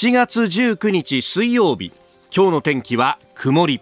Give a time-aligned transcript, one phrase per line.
[0.00, 1.90] 7月19日水曜日。
[2.32, 3.80] 今日の天気は曇り。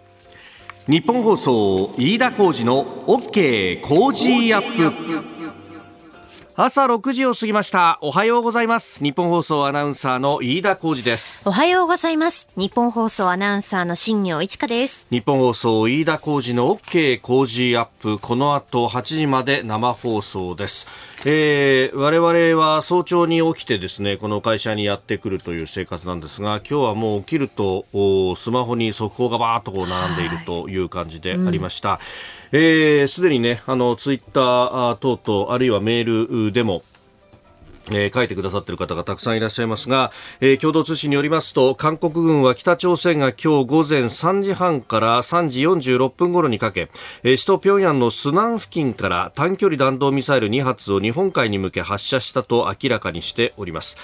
[0.87, 5.46] ニッポン放送飯田浩二の OK コージーアップ。
[6.59, 7.99] 朝6時を過ぎました。
[8.01, 9.03] おはようございます。
[9.03, 11.47] ニッポン放送アナウンサーの飯田浩二です。
[11.47, 12.49] おはようございます。
[12.55, 15.05] ニッポン放送アナウンサーの新行市佳です。
[15.11, 18.17] ニッポン放送飯田浩二の OK Cozy up。
[18.17, 20.87] この後8時まで生放送です。
[21.27, 27.85] えー、我々は早朝に起きてですねこの会社にやってくるという生活なんですが今日はもう起きると
[28.35, 31.89] スマホに速報がバーッとこう並んでいるという感じでありました。
[31.89, 36.81] はいうんすで、ー、にね、あの、ツイッター等々、あるいはメールでも、
[37.91, 46.89] えー、書いてくださっている方がたくさんいらっしゃいますが、えー、共同通信によりますと韓国軍は北朝鮮が今日午前3時半から3時46分頃にかけ、
[47.23, 53.97] えー、首都平壌のスナン付近から短距離弾道ミサイル2発を日本海に向け発射したと明らかにしております。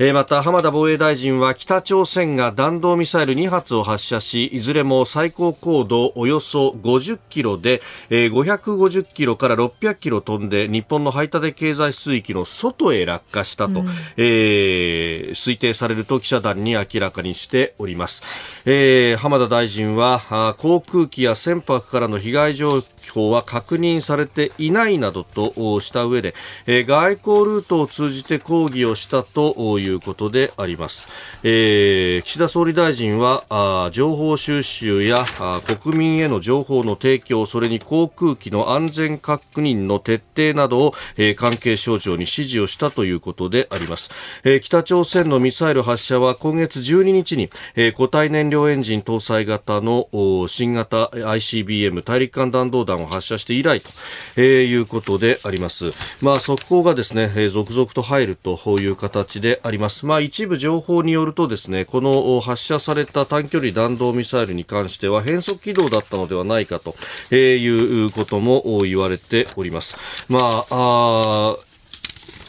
[0.00, 18.22] えー、また浜田防衛大臣は北朝鮮が弾道ミサイル2発を発射しいずれも最高高度およそ50キロで、えー、550キロから600キロ飛んで日本の排他的経済水域の外へ落下したと、うん、えー、推定されると記者団に明らかにしております、
[18.64, 26.34] えー、浜田大臣は航空機や船舶からの被害状況報は確認されていないなどとした上で、
[26.66, 31.08] えー、外交ルートを通じて抗議をしたということであります、
[31.42, 44.10] えー、岸田総理大臣はあ情報収集やあ国民への情報の提供それに航空機の安全確認の徹底などを、えー、関係省庁に指示をしたということであります、
[44.44, 50.08] えー、北朝鮮のミサイル発射は今月12日に、えー、固体燃料エンジン搭載型の
[50.48, 53.90] 新型 ICBM 大陸間弾道弾を発射して以来と、
[54.36, 55.90] えー、いうことであります。
[56.20, 60.06] まあ、速報がですね、えー、続々と入るという形であります。
[60.06, 66.94] まあ、一部情報によるとですね、この発射された短距離弾道ミサイルに関しては変則軌道だったのではないかと、
[67.30, 69.96] えー、いうことも言われております。
[70.28, 71.56] まあ、あ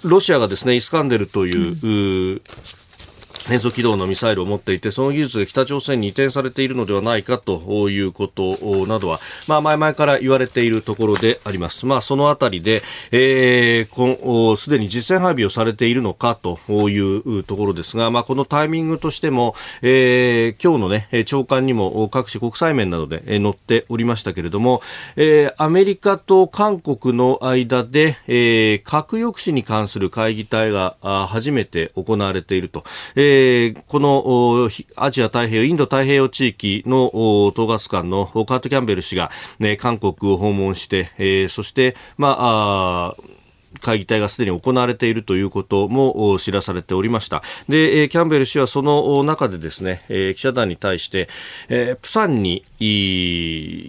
[0.04, 2.42] ロシアがですね、イスカンデルという、うん
[3.50, 11.88] 変速軌道のミサイルを持っていて、その技術が北朝鮮に移転されているのではないかということなどは、まあ、前々から言われているところであります。
[11.88, 16.60] まあ、そのあたりで、えー、すでに実戦配備をされているのかと
[16.90, 24.84] いうところですが、まあ、このタイミングとしても、えー、今日のね、長官にも各種国際面などで載っておりましたけれども、
[25.16, 32.84] えー、アメリカと韓国の間で、えー、核抑止に関する会議体が初めて行われていると。
[33.16, 37.08] えーえー、このアジア太平洋、インド太平洋地域の
[37.48, 43.16] 統括官のカート・キャンベル氏が、ね、韓国を訪問して、えー、そして、まあ、あ
[43.82, 47.44] 会議体がすでに行われているということも知らされておりました。
[47.68, 51.30] で、キャンベル氏はその中でですね、記者団に対して、
[51.68, 52.64] えー、プサンに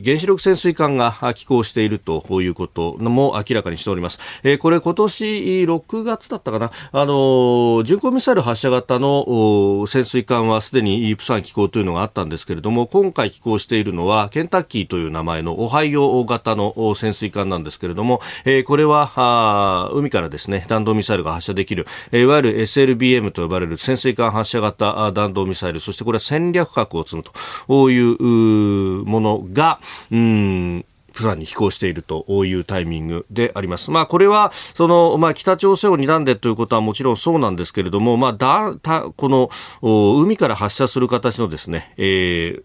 [0.04, 4.18] 原子力潜水艦が寄港しているということも明らかにしております。
[4.42, 5.24] えー、これ今年
[5.64, 29.80] 6月だったかな、あの、巡航ミサイル発射型の潜水艦はすでにプサン寄港というのがあったんですけれども、今回寄港しているのはケンタッキーという名前のオハイオ型の潜水艦なんですけれども、えー、これは海からですね、弾道ミサイルが発射できる、いわゆる SLBM と呼ばれる潜水艦発射型弾道ミサイル、そしてこれは戦略核を積むというものが、
[30.10, 33.90] うんプサンに飛行しているというタイミングであります。
[33.90, 39.50] まあ、これは、その、まあ、北朝鮮を睨んでということはもちろんそうなんですけれども、まあ、だ、た、この、
[39.82, 42.62] 海から発射する形のですね、えー、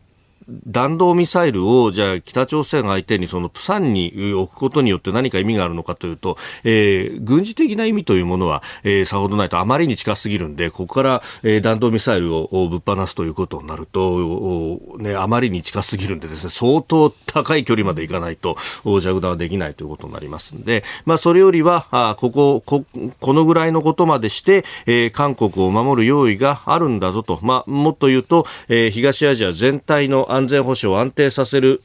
[0.47, 22.85] 弾道ミサイルをじゃあ北朝鮮相手にそのプサンに置くことによって何か意味があるのかというと、えー、軍事的な意味というものは、えー、さほどないとあまりに近すぎるんで、ここから、えー、弾道ミサイルをぶっ放すということになると、ね、あまりに近すぎるんでですね、相当高い距離まで行かないと、着弾はできないということになりますんで、まあそれよりは、あここ、こ、
[23.19, 31.79] このぐらいのことまでして、えー、韓国を守る用意があるんだぞと、まあもっと言うと、えー、東アジア全体の安全保障を安定させる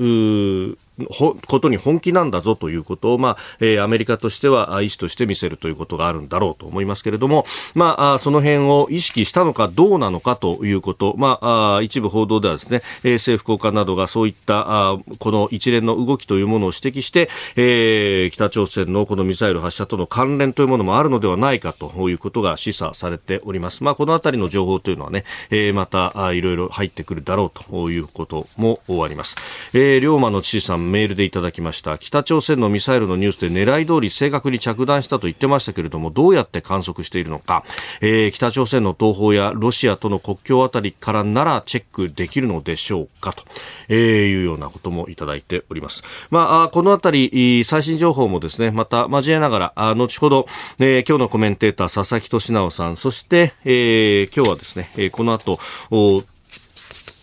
[1.09, 23.85] ことに本気なんだぞということを、まあえー、アメリカとしては意思として見せるということがあるんだろうと思いますけれども、まあ、その辺を意識したのかどうなのかということ、まあ、一部報道ではですね、政府高官などがそういったこの一連の動きというものを指摘して、えー、北朝鮮のこのミサイル発射との関連というものもあるのではないかということが示唆されております。
[23.85, 29.37] まあ、このあたりの情報というのはね、えー、またいろいろ入ってくるだろうということもあります。
[29.73, 31.97] えー、龍馬の知事さんんメールでいただきました。
[31.99, 37.65] 北朝鮮のミサイルのニュースで狙い通り正確に着弾したと言ってましたけれどもどうやって観測しているのか、
[38.01, 43.45] えー、北朝鮮の東方やロシアとの国境あたりからならチェックできるのでしょうかと、
[43.89, 46.03] えー、いうようなこともいただいております。
[46.31, 50.47] まあ、このあたり最新情報もですねまた交えながらあ後ほど、
[50.79, 55.59] えー、今日のコメンテーター佐々木俊直さんそして、えー、今日はですね、え、この後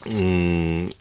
[0.05, 0.93] うん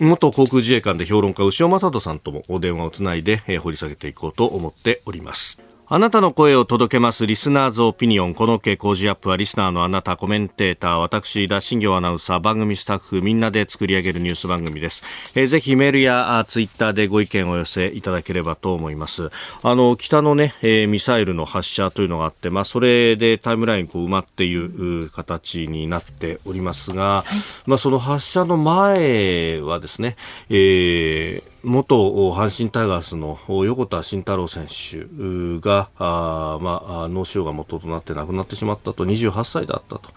[0.00, 5.71] 元航空自衛官で評論家、牛尾正人さんともお電話をつないで、えー、掘り下げていこうと思っております。
[5.94, 8.34] あなたの声を届けますリスナーズオピニオン。
[8.34, 15.02] この OK 工事アップはリスナーのあなた、コメンテーター、私、田新行アナウンサー、番組スタッフ、みんなで作り上げるニュース番組です。
[15.34, 19.30] えー、ぜひメールやツイッターでご意見を寄せいただければと思います。
[19.62, 27.26] あの、北のね、えー、ミサイルの発射というのがあって、まあ、それでタイムラインこう埋まっている形になっておりますが、
[27.66, 30.16] まあ、その発射の前はですね、
[30.48, 31.96] えー元
[32.34, 35.06] 阪神タイガースの横田慎太郎選手
[35.60, 40.10] があ、まあ、脳腫瘍が元となって亡くなってしまったと28歳だったと、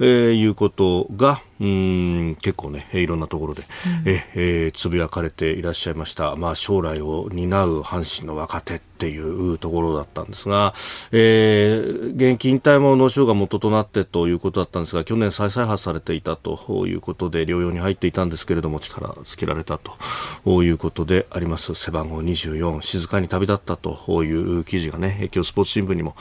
[0.00, 3.62] えー、いうことがうん結構ねいろんなところで、
[4.04, 10.74] うん、ええー、つぶやかれていらっしゃいました、まあ、将来を担う阪神の若手っていうところだったんですが、
[11.12, 21.74] えー、現役引退も脳腫瘍が元となってということだったんですが去年再再発されていたということで療養に入っていたんですけれども力つけられたということであります。
[21.74, 26.16] 背番号24静かに旅立ったという記事がね今日スポーツ新聞にも、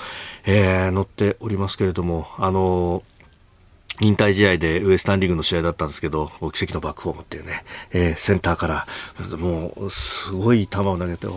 [0.46, 3.18] えー、載っておりますけれどもあのー
[4.00, 8.86] 引退試合でウエスタンリーグの試合だったんですけど、奇跡のバックホームっていうね、えー、センターから、
[9.38, 11.28] もう、すごい球を投げて、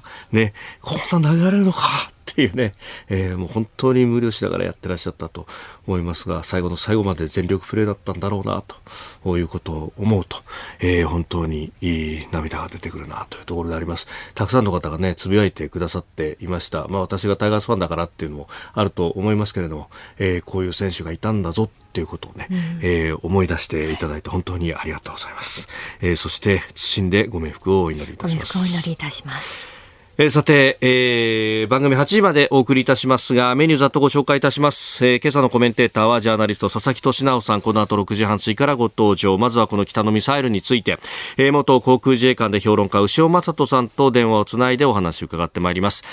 [0.32, 2.72] ね、こんな投げられるのかっていうね、
[3.08, 5.46] えー、もう本当に無理をしながらやってらっしゃったと
[5.86, 8.62] 思いますが、最後の最後まで全力プレーだったんだろうな、
[9.22, 10.38] ということを思うと、
[10.80, 14.06] えー、本当にいい涙が出てくるな、というところであります。
[14.34, 16.88] たくさんの方がね、つぶやいてくださっていました。
[16.88, 25.68] まあ私がタイガースファンだからっていうのもあると思いますけれども、えー、こういう選手がいたんだぞっていうことをね、うん、えー、思い出していただいて本当にありがとうございます。
[26.00, 28.58] えー、そして、謹んでご冥福をお祈りいたします。
[28.58, 29.81] ご冥福をお祈りいたします。
[30.18, 35.06] えー、さて、えー、番組8時までお送りいたしますが、メニューざっとご紹介いたします。
[35.06, 39.38] えー、今朝のコメンテーターはジャーナリスト佐々木俊直さん、この後6時半過ぎからご登場。
[39.38, 40.98] まずはこの北のミサイルについて、
[41.38, 46.04] えー、元航空自衛官で評論家、牛尾正人さんと電話をつないでお話を伺ってまいります。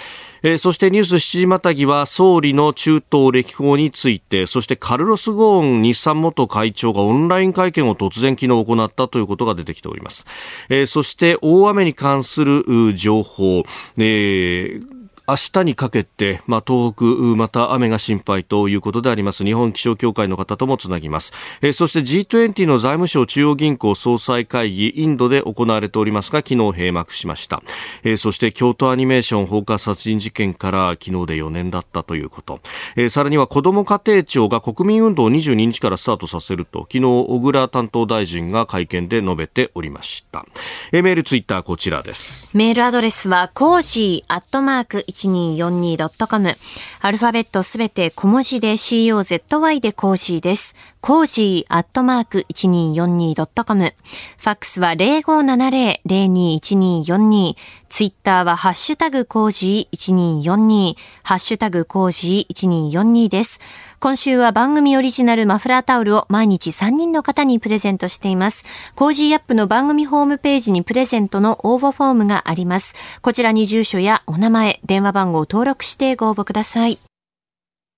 [0.44, 10.26] えー、そしてニュース7時またぎは総理の中東歴訪についてそしてカルロス・ゴーン日産元会長がオンライン会見を突然昨日行ったということが出てきております、
[10.70, 13.64] えー、そして大雨に関する情報、
[13.98, 14.99] えー
[15.30, 17.06] 明日にかけて、まあ、東北、
[17.36, 19.44] また雨が心配ということであります。
[19.44, 21.34] 日本気象協会の方ともつなぎます。
[21.62, 27.62] えー、そして G20 の財務相中央銀行総裁会議、インドで行われておりますが、昨日閉幕しました。
[28.04, 32.60] えー、そして京都アニメーション放火殺人事件から昨日で4年だったということ。
[32.96, 40.48] えー、さらにはこども家庭庁が国民運動を22日からスタートさせると、昨日小倉担当大臣が会見で述べておりました。
[40.92, 42.50] えー、メール、ツイッターこちらです。
[42.56, 46.56] メールアドレスは、コージーアットマーク 1242.com。
[47.02, 50.76] アルファベットすべて小文字で COZY でコージーです。
[51.02, 53.96] コージーアットマーク 1242.com。
[54.38, 57.56] ファックスは0570-021242。
[57.90, 60.96] ツイッターはハッシュタグコージー1242。
[61.24, 63.60] ハッシュタグコージー1242です。
[64.00, 68.64] 今週は番組オリジナルマフラータオルを毎日3人の方にプレゼントしています。
[68.96, 72.94] コージーアップの番組ホームページにプレゼントの応募フォームがあります。
[73.22, 77.00] こちらに住所やお名前、電話番号を登録してご応募ください。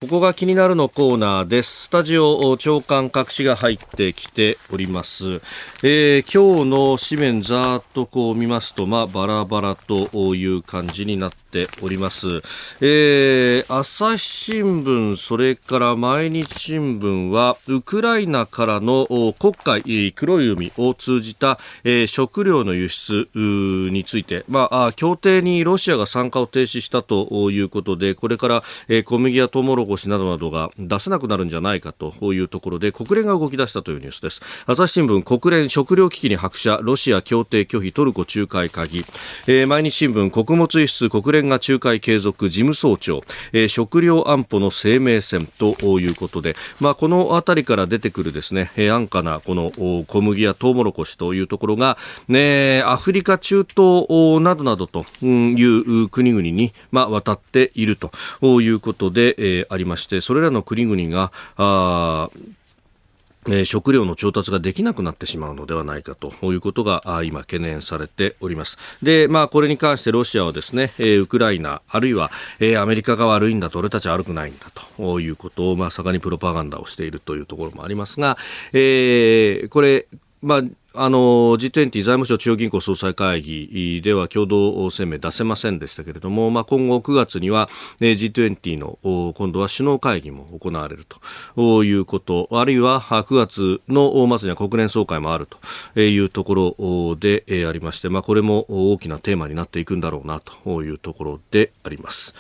[0.04, 1.84] ここが気になるのコーナーです。
[1.84, 5.44] スタジオ長官隠しが入ってきております。
[5.84, 12.42] えー、今日の紙面ざーっとこう見ますと、まあ、バラバラという感じになってております。
[12.80, 19.06] えー、朝日新聞、それから毎日新聞は、ウクライナからの
[19.38, 34.42] 国海、黒い海を通じた、えー、食料の輸出について、まあ、協定にロシアが参加を停止したということで、これから、えー、小麦やトウモロコシなどなどが出せなくなるんじゃないかというところで、国連が動き出したというニュースです。
[34.66, 39.06] 朝日新聞、国連食糧危機に拍車、ロシア協定拒否、トルコ仲介鍵。
[39.48, 49.72] えー、毎日新聞、穀物輸出国連連が仲介継続事務総長、えー、食料安保の生命線ということで、まあ、このあたりから出てくるですね、えー、安価なこの
[50.08, 54.08] 小麦やトウモロコシというところが、ね、アフリカ、中東
[54.42, 58.12] などなどという国々に、まあ、渡っていると
[58.62, 62.30] いうことで、えー、ありまして、それらの国々が、あ
[63.50, 68.78] え食料の調達ができなくなってしまうのではないかということが今懸念されております。
[69.02, 74.68] で、まあこれに関してロシアはですね、えウクライナあるいは、えアメリカが悪いんだと俺たちは悪くないんだ
[74.98, 78.38] ということをまあ盛んにプロパガンダをしているというところもありますが、
[78.74, 80.08] えー、これ
[80.42, 80.62] まあ
[80.94, 87.70] あの G20 財務省中央銀行総裁会議では共同声明出せませんでしたけれども、まあ、今後9月には
[88.00, 89.00] G20 の
[89.34, 91.06] 今度は首脳会議も行われる
[91.56, 95.48] ということあるいは9月の末には国連総会もある
[95.96, 102.36] というところでありまして、まあ、これも大きなテーマになっていくんだろうなというところであります。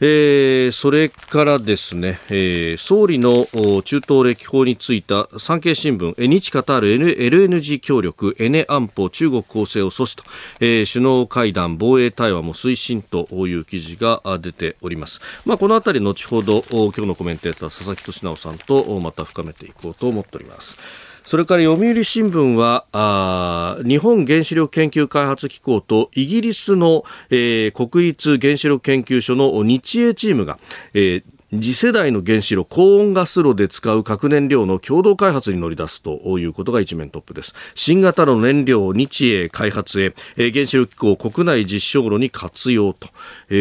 [0.00, 3.46] えー、それからですね、えー、総理の
[3.82, 10.24] 中東歴訪についた産経新聞、日カタール LNG 協力、エネ安保、中国構成を阻止と、
[10.60, 15.20] えー、首脳会談、防衛対話も推進という記事が出ております。
[15.44, 21.13] まあ、このあたり、後ほど、今日のコメンテーター、佐々木俊直さんとまた深めていこうと思っております。
[21.24, 30.58] それから読売新聞はあ日本原子力研究開発機構とイギリスの、えー、国立原子力研究所の日英チームが、
[30.92, 31.24] えー
[31.60, 37.54] 次世代の原子炉高温ガス炉で使う核燃料の共同開発に乗り出すということが一面トップです。
[37.74, 43.08] 新型の燃料日英開発へ、え、原子力機構国内実証炉に活用と、
[43.50, 43.56] えー、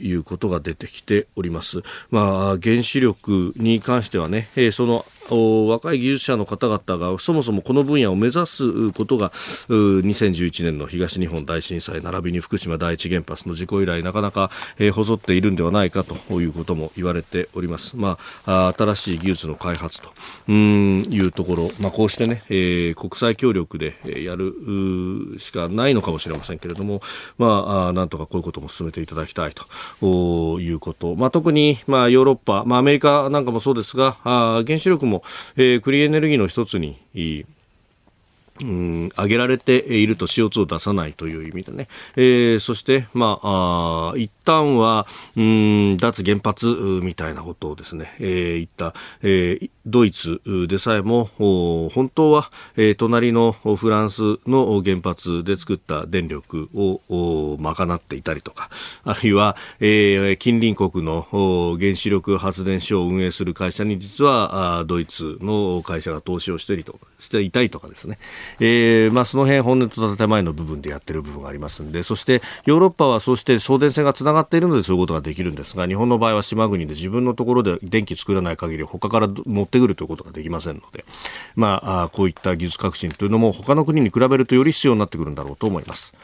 [0.00, 1.82] いうことが出てきております。
[2.10, 17.96] まあ原子力に関してはね、え、その若い技術者の方々がそもそもこの分野を目指すことが2011年の東日本大震災並びに福島第一原発の事故以来なかなか、えー、細っているんではないかということも言われております。
[17.96, 20.12] まあ、新しい技術の開発と
[20.48, 24.54] うんいうところ、まあ、こうしてね、えー、国際協力でやる
[25.38, 27.02] しかないのかもしれませんけれども、
[27.38, 29.52] まあ、なんとかこういうことも進めていただきたい
[30.00, 31.14] ということ。
[31.16, 35.15] まあ、特に、まあ、ヨーロッパ、まあ、アメリカなんかもそうですが、あ原子力も
[35.56, 36.96] えー、クリーンエネルギーの一つに
[38.62, 45.06] うん、上げられていると CO2 を出さないという意味でね、えー、そして、まあ、あ一旦は、
[45.36, 46.66] うん、脱原発
[47.02, 51.24] みたいなことをですね、えー、言った、えー、ドイツでさえも、
[51.92, 52.50] 本当は、
[52.96, 58.70] 隣のフランスの原発で作った電力を賄っていたりとか、
[59.04, 61.26] あるいは、近隣国の
[61.78, 68.18] 原子力発電所を運営する会社に実はドイツの会社が投資をしていとしていたりとかですね、
[68.60, 81.04] えーまあ、その辺本音と建前の部分でやっている部分がありますんでそしてヨーロッパはそして送電線がつながっているのでそういうことができるんですが日本の場合は島国で自分のところで電気作らない限り他から持ってくるということができませんので、
[81.54, 86.14] まあ、こういった技術革新というのも他の国に比べるとより必要になってくるんだろうと思います。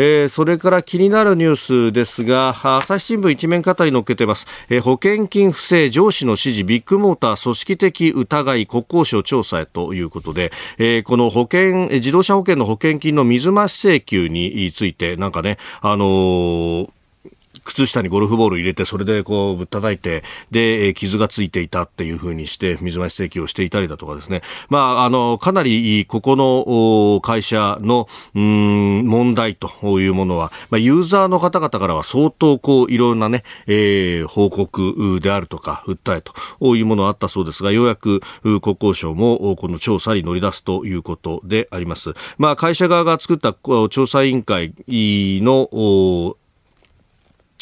[0.00, 16.90] えー、それから気になるニュースですが朝日新聞一面方に載っけてます、えー、保険金不正上司の指示ビッグモーター組織的疑い国交省調査へということで、えー、この保険自動車保険の保険金の水増し請求についてなんかねあのー
[17.68, 24.40] 靴下にゴルフボール入れて、それでこうぶったたいて、で、傷がついていたっていうふうにして、水増し請求をしていたりだとかですね。
[24.70, 42.14] まあ、あの、かなり、ここの会社の、うん、問題というものは、まあ、ユーザーの方々からは相当、こう、いろんなね、えー、報告であるとか、訴えというものあったそうですが、ようやく国交省もこの調査に乗り出すということであります。
[42.38, 43.54] まあ、会社側が作った
[43.90, 46.36] 調査委員会の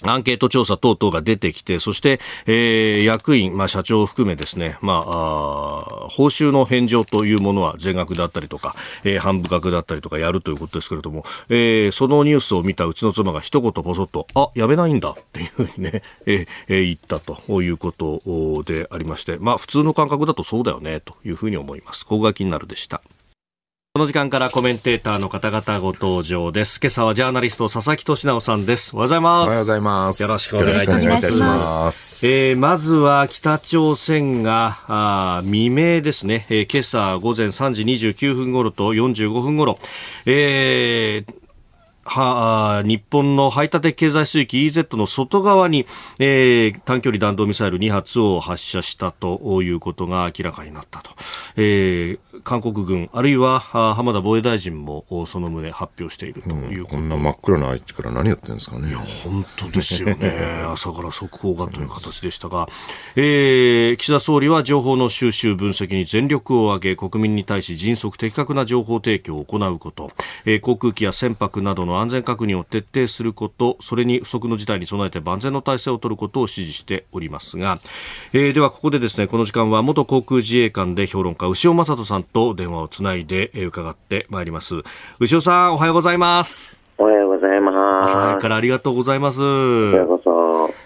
[0.02, 22.04] アンケート調査等々が出てきて、そして、えー、役員、まあ、社長を含めですね、まあ報酬の返上というものは全額だったりとか、えー、半分額だったりとかやるということですけれども、えー、そのニュースを見たうちの妻が一言ぽそっと、あ、やめないんだっていうふうにね、えー、言ったということでありまして、まあ、普通の感覚だとそうだよね、というふうに思います。
[22.04, 23.02] ここが気になるでした。
[23.96, 26.80] この時間からコメンテーターの方々ご登場です。
[26.82, 28.94] 今朝はジャーナリスト佐々木俊直さんです。
[28.94, 29.38] おはようございます。
[29.38, 30.22] おはようございます。
[30.22, 31.40] よろしくお願いいたします。
[31.40, 39.78] ますえー、まずは北朝鮮があ未明ですね、えー、今朝午前3時29分頃と45分頃、
[40.26, 41.45] えー
[42.06, 45.86] は日本の排他的経済水域 EZ の外側に、
[46.18, 51.10] えー、短距離弾道ミサイル2発を発射したということが明らかになったと、
[51.56, 58.88] えー、韓国軍、あるいは浜田防衛大臣もその旨発表しているということ、うん、こんな真っ暗な愛知から何やってるんですかね。
[58.88, 60.64] いや、本当ですよね。
[60.72, 62.68] 朝から速報がという形でしたが、
[63.16, 70.12] えー、岸田総理は情報の収集、分析に全力を挙げ、国民に対し迅速的確な情報提供を行うこと、
[70.44, 77.78] えー、航空機や船舶などの安全確認を徹底すること、それに不測の事態に備えて万全の体制を取ることを指示しておりますが、
[78.32, 84.82] えー、ではここでですね、この時間は元航空自衛官で評論家、牛尾正人さんと電話をつないで伺ってまいります。
[85.18, 86.80] 牛尾さん、おはようございます。
[86.98, 88.12] おはようございます。
[88.12, 89.38] 朝早からありがとうございます。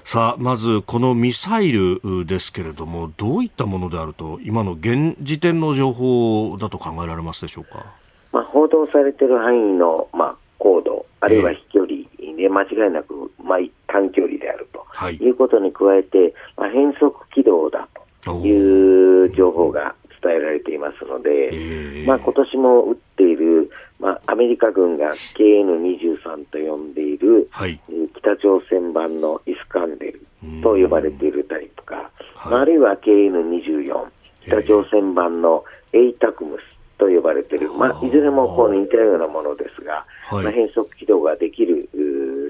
[0.05, 7.85] さあ、まずこのミサイルですけれども、どういったものであると、今の現時点の情報だと考えられますでしょうか？
[8.33, 17.89] まあ、報道されている範囲の、まあ、高度、あるいは飛距離で間違いなく、まあ、短距離であると、はい、いうことに加えて、まあ、変則軌道だ
[18.23, 27.81] という情報が伝えられていますので、まあ今年も撃っている、まあ、アメリカ軍が KN23 と呼んでいる、はい、
[28.17, 30.21] 北朝鮮版のイスカンデル
[30.63, 34.07] と呼ばれているタイプか、はい、あるいは KN24、
[34.43, 41.89] 北朝鮮版のエイタクムスと呼ばれている、まあ、いずれもこう似たようなものですが、はい、まあ、変則軌道ができる、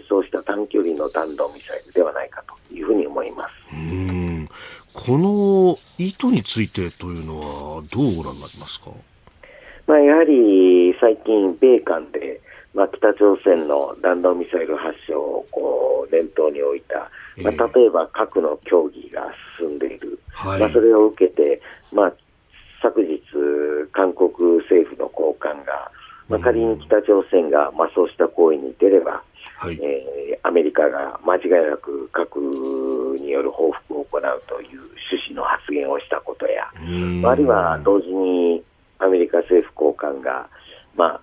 [0.08, 3.50] そうした短距離の弾道ミサイルではないかというふうに思います。
[4.92, 8.90] この意図についてというのは、どうご覧になりますか、
[9.86, 12.40] まあ、やはり最近、米韓で、
[12.74, 17.10] まあ、北朝鮮の弾道ミサイル発射をこう念頭に置いた、
[17.42, 19.22] まあ、例えば核の協議が
[19.58, 21.60] 進んでいる、はい、まあ、それを受けて、
[21.92, 22.12] まあ、
[22.82, 23.20] 昨日、
[23.92, 24.30] 韓国
[24.68, 25.90] 政府の高官が、
[26.28, 29.22] まあ、仮に北朝鮮が、まあ、そうした行為に出れば、
[29.58, 32.36] はい、えー、アメリカが間違いなく核
[33.20, 36.64] による報復を行うという趣旨の発言をしたことや、
[37.28, 38.62] あるいは同時に
[38.98, 40.48] アメリカ政府高官が、
[40.96, 41.20] ま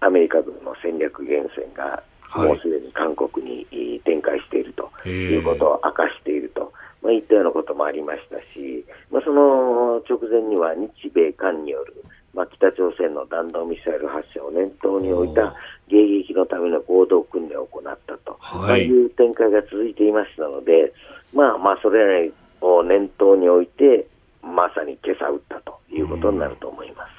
[0.00, 2.02] あ、アメリカ軍の戦略源泉が
[2.34, 6.72] もうすでに韓国に展開しているということを明かしていると。
[7.02, 15.54] まあ、いったようなこともありましたし、まあ、その直前には日米韓による、まあ、北朝鮮の弾道ミサイル発射を念頭に置いた
[15.88, 20.92] 迎撃のための合同訓練を行ったと、はい、いう展開が続いていましたので、
[21.32, 24.06] まあ、まあそれを念頭に置いて、
[24.42, 27.16] まさに今朝撃ったということになると思います。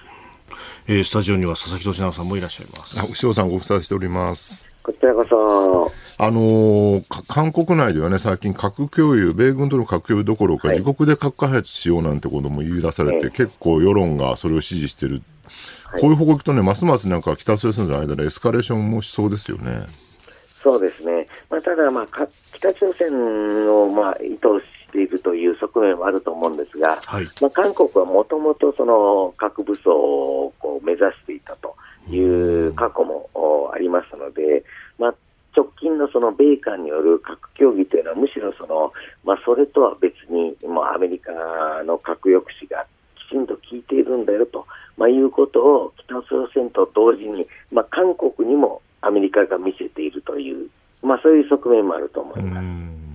[0.90, 2.98] えー、スタジオには佐々木俊直さんもいらっしゃいます。
[3.12, 4.77] 牛尾さんご無沙汰しております。
[4.88, 5.92] こちらこそ。
[6.18, 15.22] あのー、韓国内ではね、最近核共有、米軍との核共有どころか、自国で核開発しようなんてことも言い出されて、結構世論がそれを支持してる。
[16.00, 19.88] こういう方向行くとね、ますますなんか北朝鮮の間でエスカレーションもしそうですよね。
[20.64, 21.28] そうですね。
[21.50, 23.12] まあ、ただ、まあ、北朝鮮
[23.70, 24.48] を、まあ、意図
[24.98, 31.76] しているという側面はあると思うんですが、はい、まあ、韓国はもともとその核武装をこう目指していたと
[32.10, 33.30] いう過去も
[33.74, 34.64] ありますので、
[34.98, 35.16] まあ、
[35.56, 38.92] 直近のその米韓による核協議というのは、むしろその、
[39.24, 41.32] まあ、それとは別に、まあ、アメリカ
[41.84, 42.86] の核抑止が
[43.28, 44.66] きちんと効いているんだよと、
[44.98, 50.70] まあ、いうことを北朝鮮と同時に、まあ、韓国にもアメリカが見せているという、
[51.04, 53.07] まあ、そういう側面もあると思います。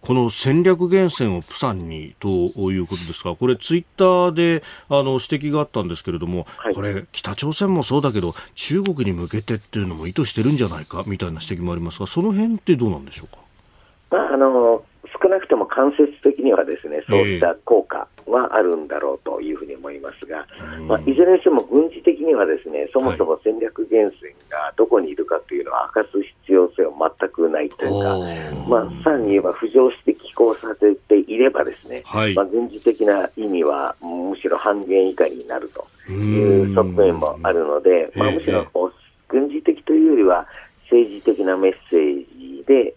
[0.00, 11.04] この戦略源泉をプサンにということですが、これ、ツイッターであの指摘があったんですけれども、はい、これ、北朝鮮もそうだけど、中国に向けてっていうのも意図してるんじゃないか？
[11.06, 13.38] みたいな指摘もありますが、その辺ってどうなんでしょうか？
[14.10, 14.82] まあ、あの
[15.22, 38.66] 少なくとも間接的にはですねそういった効果はあるんだろうというふうに思いますが、えー、まあ、いずれにしても軍事的にはですねそもそも戦略源泉がどこにいるかというのは明かす必要性は全くないというか、まあ、さらに言えば浮上して寄港させていればですね、はい、まあ、軍事的な意味はむしろ半減以下になるという側面もあるので、まあ、むしろ
[39.28, 40.46] 軍事的というよりは
[40.90, 42.94] 政治的なメッセージで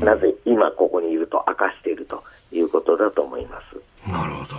[0.00, 4.10] なぜ今ここにいると明かしているということだと思います。
[4.10, 4.56] なるほど。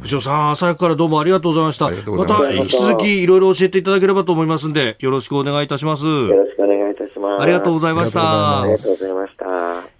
[0.00, 1.90] 藤尾さん、朝早くからどうもありがとうございました。
[1.90, 6.04] また引き続きいろいろ教えていただければと思いますんで、よろしくお願いいたします。
[6.04, 7.42] よろしくお願いいたします。
[7.42, 8.62] ありがとうございました。
[8.62, 9.46] ありがとうございました。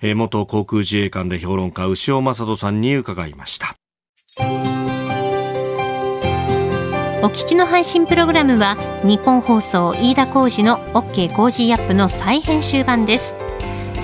[0.03, 3.77] えー、元航空自衛官で評論家、牛尾正人さんに伺いました。
[7.23, 13.35] お聞きの配信プログラムはニッポン放送飯田浩司の OK Cozy up の再編集版です。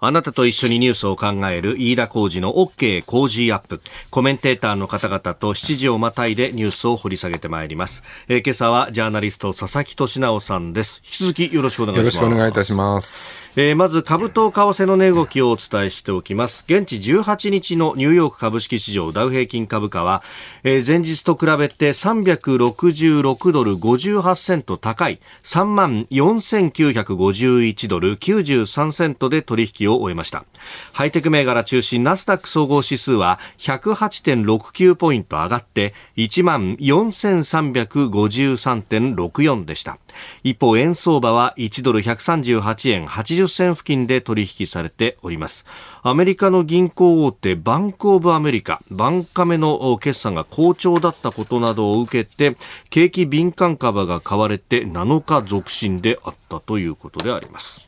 [0.00, 3.80] あなたと一緒にニュースを考える飯田浩二の OK 工事アップ。
[4.10, 8.04] コメンテーターの方々と7時をまたいでニュースを掘り下げてまいります。
[8.28, 11.02] えー、今朝はジャーナリスト佐々木俊直さんです。
[11.04, 12.14] 引き続きよろしくお願いします。
[12.14, 13.50] よろしくお願いいたします。
[13.56, 16.64] えー、まず株と為替の値動きをお伝えしておきます。
[16.68, 20.22] 現地18日のニューヨーク株式市場ダウ平均株価は、
[20.62, 30.44] えー、前日と比べて366ドル58セント高い3万4951ドル93セントで取引を終えました。
[30.92, 39.98] ハイテク銘柄中心ナスダック総合指数は108.69ポイント上がって1万4353.64でした。
[40.42, 45.64] 一方、円相場は1ドル138円80銭付近で取引されております。
[46.02, 52.56] アメリカの銀行大手バンクオブアメリカ、バンカメの決算が好調だったことなどを受けて、
[52.90, 57.87] 景気敏感株が買われて7日続伸であったということであります。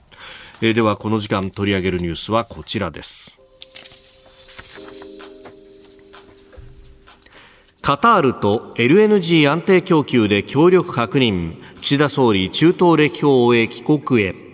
[0.62, 3.38] えー、ではこの時間取り上げるニュースはこちらです。
[7.83, 11.55] カタールと LNG 安定供給で協力確認。
[11.81, 14.49] 岸田総理中東歴訪を終え帰国へ。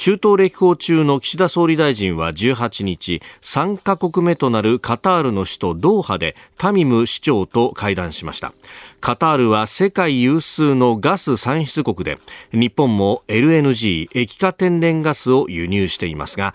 [0.00, 8.54] 中東歴訪中の岸田総理大臣は18日3カ国目となるカタールの首都ドーハでタミム市長と会談しました。
[9.02, 12.18] カタールは世界有数のガス産出国で
[12.50, 16.54] 日本も LNG 液化天然ガスを輸入していますが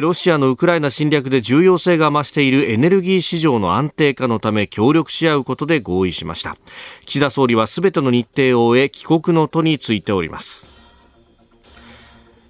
[0.00, 6.56] ロシアのウクライナ侵略で重要性が増しているエネルギー市場の安定化のため協力し合うことで合意しました。
[7.04, 10.75] 岸田総理はすべての日程を終え帰国の途についております。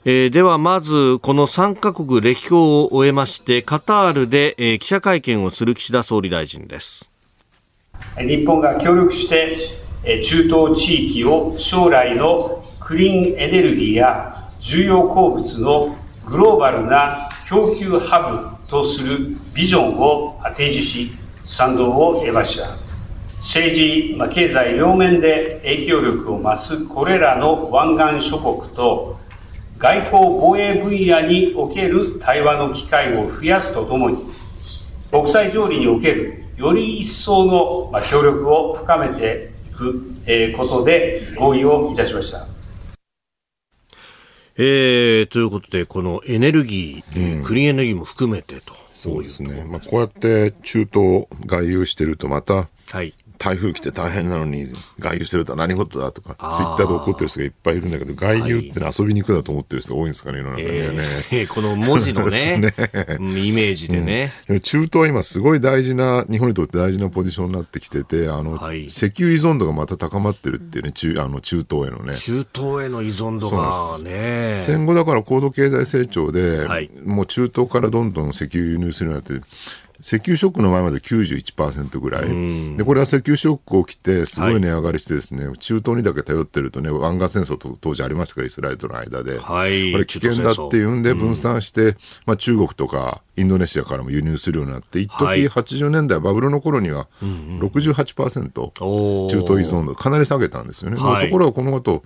[0.08, 7.10] えー、ではまずこの3カ国歴訪を終えましてカタールで、えー、記者会見をする岸田総理大臣です。
[8.16, 9.80] 日本が協力して
[10.22, 21.10] 中東地域を将来のクリーンエネルギーや重要鉱物のグローバルな供給ハブとするビジョンを提示し
[21.46, 22.68] 賛同を得ました。
[23.40, 29.25] 政治ま、経済両面で影響力を増すこれらの湾岸諸国と
[29.78, 34.18] 外交防衛分野における対話の機会を増やすとともに、
[35.10, 42.46] 国際条理におけるより一層の協力を深めていくことで合意をいたしました。
[44.58, 48.72] えー、ということで、このエネルギー、うん、クリーンエネルギーも含めてと。
[48.90, 49.66] そうですね。
[49.68, 54.66] まあ、こうやって中東外遊してるとまた、はい、台風来て大変なのに
[54.98, 60.98] 外遊してるとは何事だとかツイッターで怒ってる人がいっぱいいるんだけど外遊ってのは遊びに行くだと思ってる人多いんですかね世の中にはね、
[61.30, 62.74] えー、この文字のね ね、
[63.18, 72.16] イメージでね、うん、中東は今すごい大事な日本にとって大事なポジションになってきててあの、はい、石油依存度がまた高まってるっていうね中あの中東へのね。
[72.16, 73.72] 中東への依存度が
[74.02, 74.58] ね。
[74.60, 79.46] 戦後だから高度経済成長で、はい、もう中東からどんどん石油輸入するようになって
[80.00, 101.00] 石油ショックの前まで91%ぐらい、でこれは石油ショック起きて、すごい値上がりして、ですね、はい、中東にだけ頼ってるとね、湾岸戦争と当時ありましたから、イスラエルとの間で、はい、これ危険だっていうんで、分散して、うん、まあ、中国とかインドネシアからも輸入するようになって、一時80年代、バブルの頃には68%、中東依存度、かなり下げたんですよね。
[101.00, 102.02] はい、ところがこの後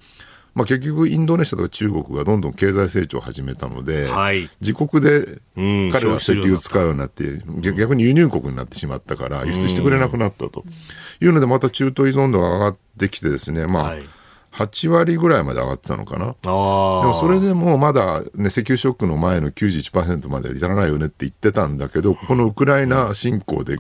[0.55, 10.65] まあ、結局、インドネシアとか中国がどんどん経済成長を始めたので、はい、自国で彼らは石油を使うようになって、逆に輸入国になってしまってから、輸出してくれなくなったと。
[11.23, 14.03] いうので、また中東依存度が上がってきてですね、まあ、はい
[14.53, 16.35] 8割ぐらいまで上がってたのかな。
[16.43, 23.77] でもそれでもまだ、ね、石油ショックの前の91%までは至らないよねって言ってたんだけど、このウクライナ侵攻で、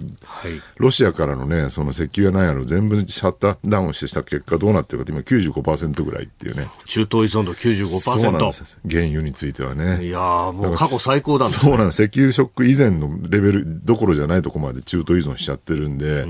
[0.77, 6.69] ロシアからのね、その石油や何やら全部シャッターダウンしてした結果どうなってるかって今95%ぐらいっていうね。
[6.87, 7.87] 中東依存度95%。
[7.87, 8.79] そうなんです。
[8.89, 10.05] 原油についてはね。
[10.05, 12.03] いやもう過去最高だ、ね、そうなんです。
[12.03, 16.27] 石油ショック以前のレベルどころじゃないとこまで中東依存しちゃってるんで、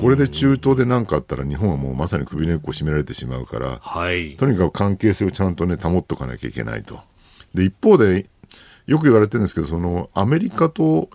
[0.00, 7.00] これで中東で何かあったら日本はもうまさに首根っこ締められてしまうから、はい、とにかく関係性をちゃんとね、保っとかなきゃいけないと。
[7.54, 8.28] で、一方で、
[8.86, 11.10] よく言われてるんですけど、その、アメリカと、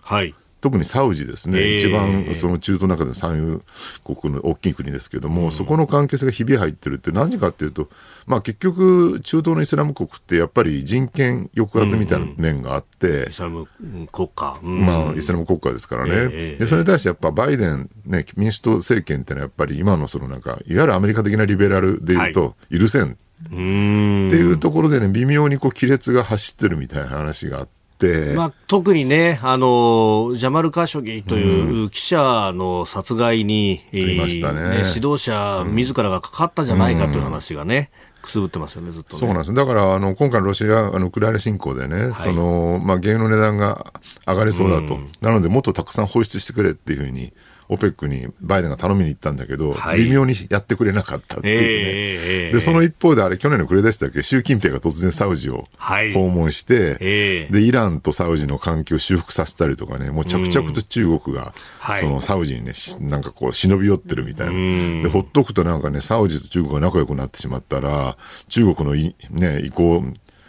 [0.64, 3.60] 特にサウジですね、えー一番その中東の中での産油
[4.02, 7.90] 国の大きい国ですけども、そこの関係性がひび入ってるって何かっていうと、
[8.26, 14.58] まあ、結局、中東のイスラム国ってやっぱり人権抑圧みたいな面があって、イスラムうん国家。
[14.62, 14.86] うん。
[14.86, 23.02] まあ、イスラム国家ですからね、ええでそれに対してやっぱバイデン、ね、民主党政権ってのはやっぱり今のそのなんか、いわゆるアメリカ的なリベラルでいうと、許せん。
[23.04, 23.16] っ
[23.52, 24.30] うーん。
[24.30, 34.82] ていうところでね、微妙にこう亀裂が走ってるみたいな話があって、まあ、特にね、あの、ジャマル・カショギという記者の殺害に、えーりましたね。
[34.94, 37.90] 指導者自らがかかったんじゃないかという話がね、
[38.24, 39.20] くすぶってますよね、ずっとね。
[39.20, 43.92] そうなんですだからあの今回のロシア、あのウクライナ侵攻でね、そのまあ、原油の値段が
[44.26, 47.32] 上がりそうだと、なので、もっとたくさん放出してくれっていうふうに、
[47.68, 50.04] オペックにバイデンが頼みに行ったんだけど、はい。
[50.04, 51.62] 微妙にやってくれなかったっていうね。
[51.62, 56.12] ええええで、その一方で、あれ、去年の暮れでしたっけ、習近平が突然サウジをはい。
[56.12, 57.52] 訪問して、ええ。
[57.52, 62.00] で、イランとサウジの関係を修復させたりとかね、もう着々と中国が、はい。
[62.00, 65.02] そのサウジにね、しなんかこう、忍び寄ってるみたいな。
[65.02, 68.16] で、ほっとくとなんかね、サウジと中国が仲良くなってしまったら、
[68.48, 70.04] 中国のい、ね、意向を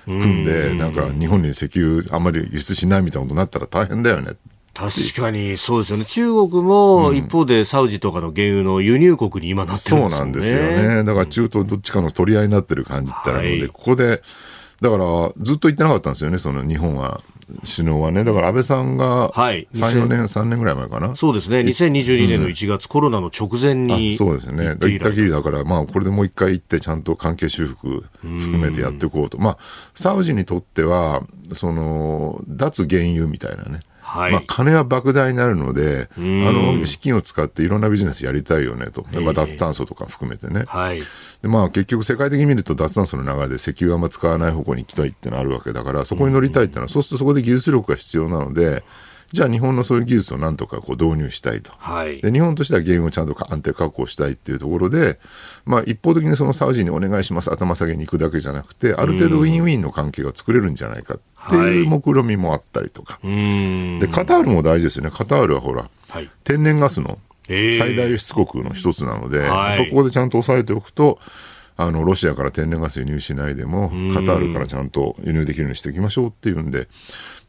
[0.06, 4.34] 組んで、なんか日本に石油あんまり輸出しないみたいなことになったら大変だよね。
[4.76, 6.06] 確かにそうですよね。
[6.06, 10.10] 中国も一方でサウジとかの原油の輸入国に今なってるんですよね。
[10.10, 11.04] そうなんですよね。
[11.06, 14.22] だから中東どっちかの取り合いになってる感じってあるので、はいここで、
[14.82, 17.22] だからずっと言ってなかったんですよね、その日本は、
[17.64, 18.26] 首脳はね。
[18.26, 21.16] だから安倍さんがはい3、4年、3年ぐらい前かな。
[21.16, 21.60] そうですね。
[21.60, 24.12] 2022年の1月、コロナの直前に。
[24.14, 24.76] あそうですね。
[24.82, 29.38] 行ったきりだから、まあ、これでもう一回行って、ちゃんと関係修復含めてやっていこうと。
[29.38, 29.58] まあ、
[29.94, 33.80] サウジにとっては、その、脱原油みたいなね。
[34.08, 39.06] はいまあ、金は莫大になるので、あの、資金を使っていろんなビジネスやりたいよねと。
[39.20, 40.66] まあ、脱炭素とか含めてね。
[40.68, 41.00] はい。
[41.42, 48.84] でまあ、結局、世界的に見ると脱炭素の流れで石油はあんま使わない方向に行きたいってのあるわけだから、そこに乗りたいってのは、そうするとそこで技術力が必要なので、
[49.36, 51.74] じゃあ日本のそういう技術をなんとかこう導入したいと。
[51.78, 52.22] はい。
[52.22, 55.20] で日本としては原油をちゃんと安定確保したいっていうところで、
[55.66, 64.00] まあ、一方的にそのサウジにお願いします、頭下げに行くだけじゃなくて、ある程度ウィンウィンの関係が作れるんじゃないかっていう目論みもあったりとか、うーん。
[64.00, 66.30] でカタールも大事ですよね、カタールはほら、はい。
[66.46, 67.20] 天然ガスの
[67.50, 71.20] ええ最大輸出国の一つなので、はいやっぱここでちゃんと押さえておくと、
[71.78, 76.88] あのロシアから天然ガス輸入しないでも、カタールからちゃんと輸入できるようにしていきましょうっていうんで、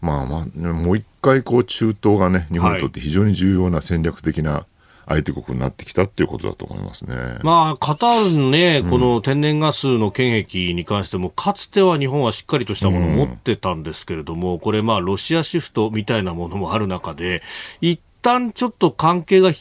[0.01, 4.67] まあまあ、もう一回こう中東がね、日本にとって非常に重要な戦略的な
[5.07, 7.15] 相手国になってきたっていうことだと思いますね。
[7.43, 17.41] まあ、カタールのね、この天然ガスの権益に関しても、かつては日本はしっかりとしたものを持ってたんですけれども、これまあ、ロシアシフトみたいなものもある中で、
[17.81, 19.57] 一旦ちょっと関係が冷え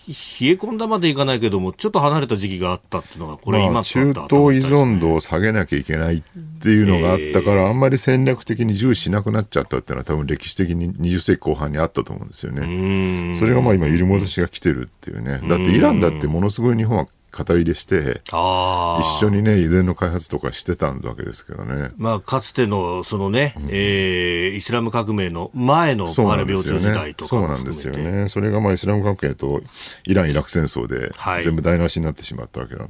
[0.53, 4.25] 込んだまでいかないけども、ちょっと離れた時期があったっていうのが、これ今まあ、中東依
[4.59, 6.21] 存度を下げなきゃいけないっ
[6.61, 13.35] ていうのがあったから、あんまり戦略的に重視しなくなっちゃったっていうのは多分歴史的に20世紀後半にあったと思うんですよね。
[13.37, 15.41] それがまあ今揺り戻しが来てるっていうね。
[15.47, 18.21] だってイランだってものすごい日本は肩入れして。
[18.27, 21.91] 一緒にね、油田の開発とかしてたわけですけどね。
[21.97, 27.13] まあ、かつての、そのね、えーイスラム革命の前のパ病中時代ね。
[27.13, 27.85] とかもそうなんです。
[27.87, 28.29] よね。
[28.29, 29.61] それがまあイスラム革命と
[30.05, 32.87] イラン・イラク戦争ではい全部台無しになってしまったわけだ。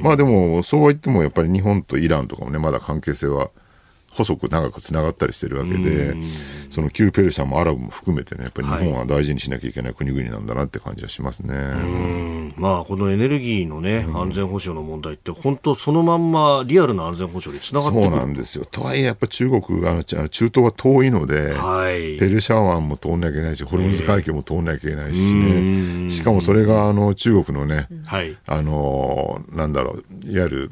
[0.00, 3.50] まあでも、そうは言ってもやっぱり日本とイランとかもね、まだ関係性は
[4.14, 6.14] 細く長くつながったりしてるわけで、
[6.70, 11.54] その旧ペルシャもアラブも含めてね、やっぱり日本は大事にしなきゃいけない国々なんだなって感じはしますね。
[11.54, 18.10] うんまあ、このエネルギーのね、安全保障の問題って、本当そのまんまリアルな安全保障につながってそう。
[18.10, 18.64] なんですよ。
[18.70, 22.16] とはいえ、やっぱ中国が、ち中東は遠いので、はい。
[22.18, 26.10] ペルシャ湾も通んなきゃいけないし、ホルムズ海峡も通んなきゃいけないしね。
[26.10, 28.36] しかもそれが、あの、中国のね、はい。
[28.46, 30.70] あのーなんだろう、いわゆる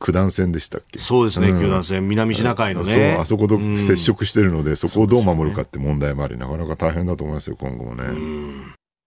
[0.00, 0.98] 九段線でしたっけ？
[0.98, 2.92] そうですね、九段線、南シナ海のね。
[2.92, 8.04] そう、あそこと接触してるので、そこをどう守るかって問題もあり、なかなか大変だと思いますよ、今後もね。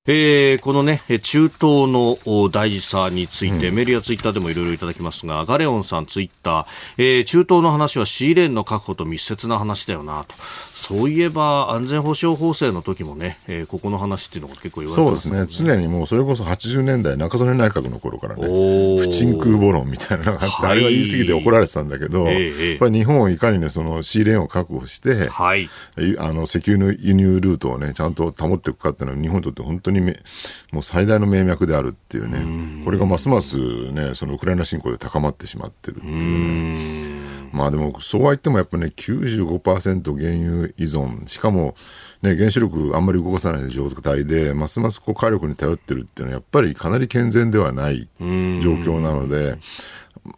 [0.08, 6.66] えーこのね、え中東のお大事さについて、メールやツイッターでもいろいろいただきますが、ガレオンさんツイッター、
[6.98, 10.34] えー中東の話はシーレーンの確保と密接な話だよなと。
[10.82, 18.42] そういえば、安全保障法制の時もね、えーここの話っていうのが結構言われてそうまですね、常にもうそれこそ80年代、中曽根内閣の頃からね、
[18.98, 20.72] 不鎮空母論みたいなのがあって、はい。
[20.72, 25.66] あれは言い過ぎて怒られてたんだけど、ええやっぱり日本をいかにね、そのシーレーンを確保して、はい。
[25.66, 25.70] い
[26.18, 30.18] あの石油の輸入ルートをね、ちゃんと保っていくかっていうのは、日本にとって本当にめ
[30.72, 33.58] もう最大の命脈であるっていうね、これがますます
[33.92, 37.31] ね、そのウクライナ侵攻で高まってしまってるっていうね。
[37.52, 41.76] まあでも、そうは言ってもやっぱね、95%原油依存、しかも、
[42.22, 49.58] ね、原子力あんまり動かさない状態で、ますますこう火力に頼ってるっていうのは、やっぱりかなり健全ではない状況なので、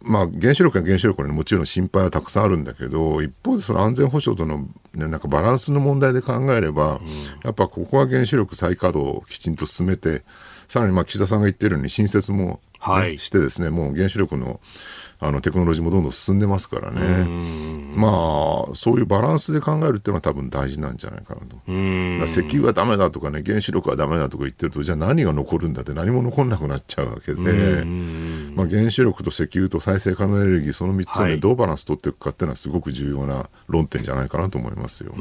[0.01, 7.01] まあ、原子力は原子力にもちろん心配はたくさんあるんだけど、一方でその安全保障との、ね、なんかバランスの問題で考えれば、
[7.43, 10.23] やっぱここは原子力再稼働をきちんと進めて、
[10.69, 14.59] さらにまあ岸田さんが言ってるように新設も、ねはい、してですね、もう原子力の
[15.23, 17.25] あのテクノロジーもどんどん進んでますからね、
[17.95, 18.09] ま
[18.71, 21.55] あ、そういうバランスで考えるっていうのは多分大事なんじゃないかなと。
[22.25, 27.83] 石油はだめだとかね、原子力はだめだとか言ってると、じゃあ何が残るんだって何も残らなくなっちゃうわけで、
[28.55, 35.13] まあ、原子力と石油と再生可能エネルギー、その3つをね、はい、どうバランス取っていくかっていうのはすごく重要な論点じゃないかなと思いますよ。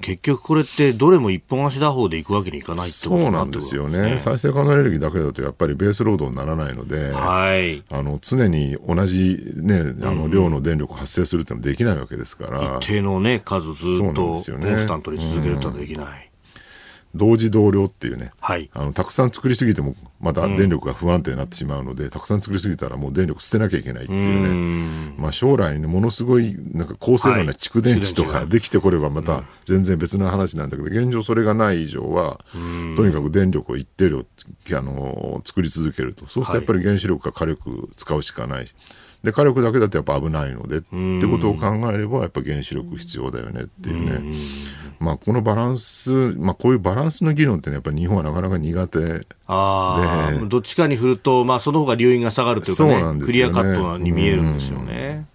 [0.00, 4.18] 結局これってどれも一本足打法でいくわけにいかないってことなんですよね。
[4.18, 12.78] 再生可能エネルギーだけだとやっぱりベースロードにならないので、はい、あの常に同じね、あの量の電力を発生するっていうのはできないわけですから。
[12.80, 16.32] 一定のね、数ずっとコンスタントに続けるとはできない。
[17.14, 32.40] 同時同量っていうね、はい、あのたくさん作りすぎてもまた電力が不安定になってしまうので、うん、たくさん作りすぎたらもう電力捨てなきゃいけないっていうね、まあ、将来ねものすごいなんか高性能な蓄電池とかできてこればまた全然別の話なんだけど、現状それがない以上は、
[32.96, 36.26] とにかく電力を一定量あの作り続けると。
[36.26, 38.58] そうするとやっぱり原子力か火力使うしかない。
[38.58, 38.68] はい
[39.22, 44.36] で火力だけだとやっぱ危ないのでってことを考えればやっぱ原子力必要だよねっていうね、
[44.98, 49.26] まあ、このバランス、まあ、こういうバランスの議論って、ね、やっぱり日本はなかなか苦手で。
[49.46, 53.24] あどっちかに振ると、まあ、その方が流因が下がるというかね、ね。
[53.24, 55.26] クリアカットに見えるんですよね。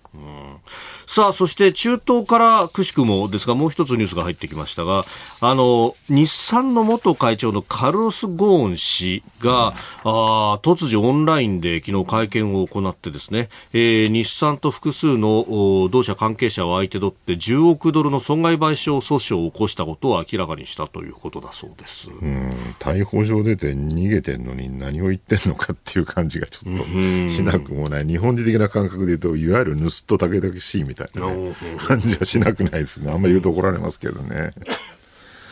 [1.07, 5.03] さあ、そして中東からくしくもですが、もう一つニュースが入ってきましたが、
[5.39, 22.09] あの、日産の元会長のカルロス・ゴーン氏が、あ突如オンラインで昨日会見を行ってですね、えー、日産と複数の同社関係者を相手取って10億ドルの損害賠償訴訟を起こしたことを明らかにしたということだそうです。
[22.09, 26.83] うん逮捕状出て逃げてんのに何を言ってんのかっていう感じがちょっと
[27.29, 28.05] しなくもない。
[28.05, 33.12] 日本人的な感覚で言うと、いわゆる盗っ人竹々しいみたいな、ね、感じはしなくないですね。
[33.12, 34.53] あんまり言うと怒られますけどね。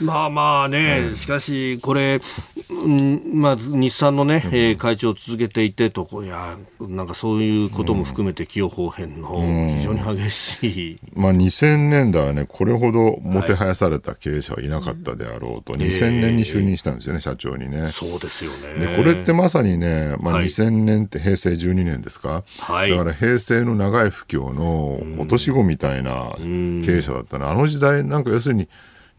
[0.01, 2.21] まあまあね、うん、しかし、これ、
[2.69, 10.99] うん、まあ、日産のね、うん、えー、会長を続けていてと、いや、なんかそういうことも含めて、起用方変の非常に激しい。
[11.13, 17.87] まあ、2000年代はね、これほどもてはやされた経営者はいなかったであろうと、はい、2000年に就任したんですよね、えー、社長にね。
[17.87, 18.85] そうですよね。
[18.85, 28.67] で、これってまさにね、まあ、2000年って平成12年ですか、はい、だから平成の長い不況の落とし子みたいな経営者だったの、あの時代、なんか要するに、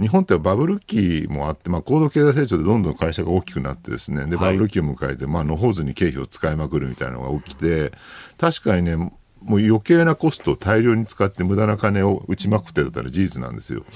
[0.00, 7.92] 日本ってバブル期もあって、まあ、高度経済成長でどんどん会社が大きくなってですね、で、バブル期を迎えて、まあ、野放図に経費を使いまくるみたいなのが起きて、
[8.36, 9.10] 確かにね、
[9.46, 13.80] もう余計なコストを大量に使って無駄な金を打ちまくってたら事実なんですよ。
[13.80, 13.90] だか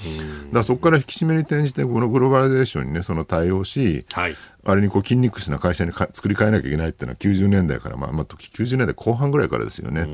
[0.59, 10.07] らそこから引き締めに転じて、このグローバリゼーションにね、その対応し、はい、あれにこう筋肉質な会社に作り変えなきゃいけないっていうのは90年代から、まあ、まあ、90年代後半ぐらいからですよね。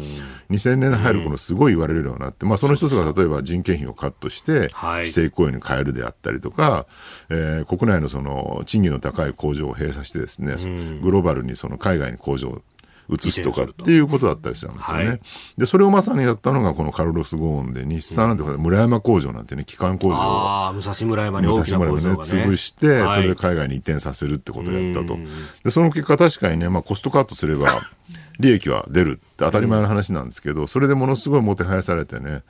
[0.50, 4.70] 2000年入る頃すごい言われるようになって、まあ、その一つが例えば人件費をカットして、
[5.04, 6.88] 非正規雇用に変えるであったりとか、
[7.30, 10.56] えー、国内のその賃金の高い工場を閉鎖してですね、
[11.02, 12.62] グローバルにその海外に工場
[13.10, 15.08] 移すとかっていうことだったりしたんですよね。
[15.08, 15.20] はい、
[15.58, 20.18] で、それをまさにやったのがこのカルロス・ゴーンで、日産なんて村山工場なんてね、基幹工場を。
[20.18, 25.18] ああ、武蔵村山に大きな工場が、ね、ね、潰して、それで海外に移転させるってことをやったと。
[25.64, 27.68] で、その結果確かにね、まあコストカットすれば、
[28.40, 32.44] 利益は出るって当たり前の話なんですけど、それでものすごいもてはやされてね、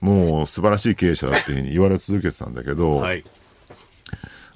[0.00, 3.24] もう素晴らしい経営者だっていうふうに言われ続けてたんだけど、はい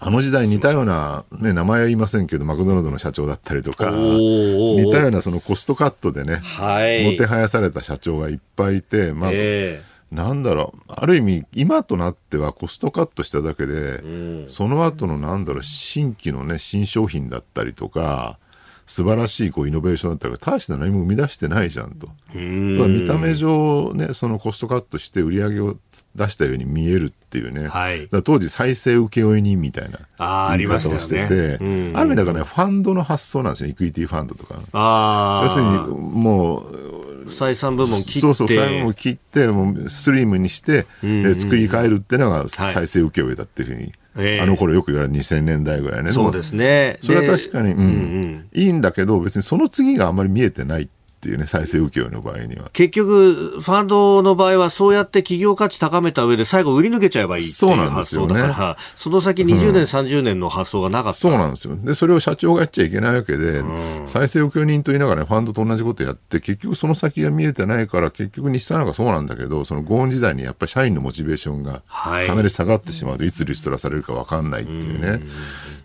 [0.05, 14.09] あの時代似たような、ね、名前は言いませんけど、マクドナルドの社長だったりとか、似たようなそのコストカットでね、はい、もてはやされた社長がいっぱいいて、まあ、えー、なんだろう、ある意味、今となってはコストカットしただけで、う
[14.45, 18.41] ん、その後のなんだろう、新規のね、新商品だったりとか、
[18.87, 22.09] 素晴らしいこうイノベーションだったら大して何も生み出してないじゃんと。
[22.35, 25.77] 見た目上ね、そのコストカットして売り上げを
[26.14, 31.59] 出したように見えるっていうね、はい、当時再生請負人みたいな言い方をしてて、
[31.94, 38.20] あ、る意味だからねファンドの発想なんですよイクイティファンドとか要するにもう採算部門切って。
[38.20, 46.11] そうそう採算部門切ってもうスリムにして、うんうん、作り変えるっていうのが再生請負だっていうふうに、はいあの頃よく言われる2000年代ぐらいね。
[46.12, 46.98] そうですね。
[47.01, 50.83] それは確かに、うん、うん、いいんだけど、別にその次があんまり見えてない。
[50.83, 50.88] っ
[51.22, 52.68] っていうね、再生請負の場合には。
[52.72, 61.18] 結局、ファンドの場合はそうやって企業価値高めた上で最後売り抜けちゃえばいいっていう発想だから、その先20年、うん、30年の発想がなかった。
[61.20, 61.76] そうなんですよ。
[61.76, 75.22] で、それを社長がやっちゃいけないわけで、うん、再生請負人と言いながら、ね、ファンドと同じことやって、結局その先が見えてないから、結局日産なんかそうなんだけど、そのゴーン時代にやっぱり社員のモチベーションがかなり下がってしまうと、いつリストラされるか分かんないっていうね。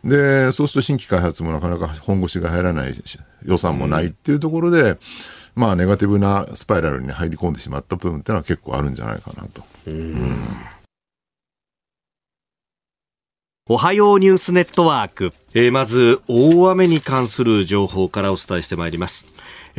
[0.08, 2.96] で、そうすると新規開発もなかなか本腰が入らない
[3.43, 4.98] 予算もないっていうところで、
[5.54, 9.63] まあ、ネガティブなスパイラルに入り込んでしまった部分っていうのは結構あるんじゃないかなと。
[9.88, 10.38] うん
[13.70, 15.34] おはようニュースネットワーク。
[15.54, 19.28] えー、まず、大雨に関する情報からお伝えしてまいります。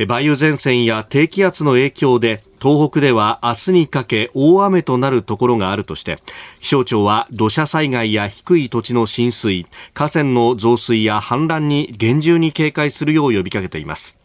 [0.05, 6.19] 梅雨前線や低気圧の影響で東北では明日にかけ大雨となるところがあるとして
[6.61, 14.19] 気象庁は土砂災害や低い土地の浸水河川の増水や氾濫に厳重に警戒するよう呼びかけています。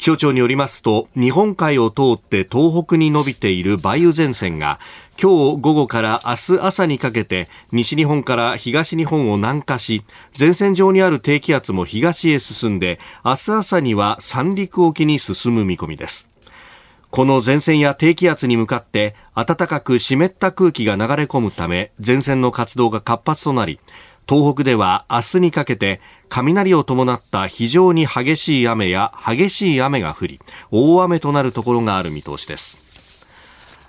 [0.00, 4.80] 気象庁によりますと日本海を通って東北に伸びている梅雨前線が
[5.22, 10.02] 今日午後から明日朝にかけて西日本から東日本を南下し
[10.38, 16.30] 前線上にある低気圧も東へ進んで明日朝には三陸沖に進む見込みです。
[17.10, 23.78] この前線や低気圧に向かって暖かく湿った空気が流れ込むため前線の活動が活発となり
[24.26, 26.00] 東北では明日にかけて
[26.30, 30.40] 雷を伴った非常に激しい雨や激しい雨が降り
[30.70, 32.79] 大雨となるところがある見通しです。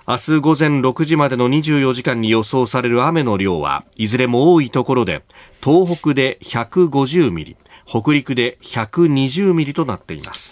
[0.06, 5.22] 明日午前6時までの24時間に予想される雨の量はいずれも多いところで
[5.62, 10.51] 東北で150ミリ北陸で120ミリとなっています。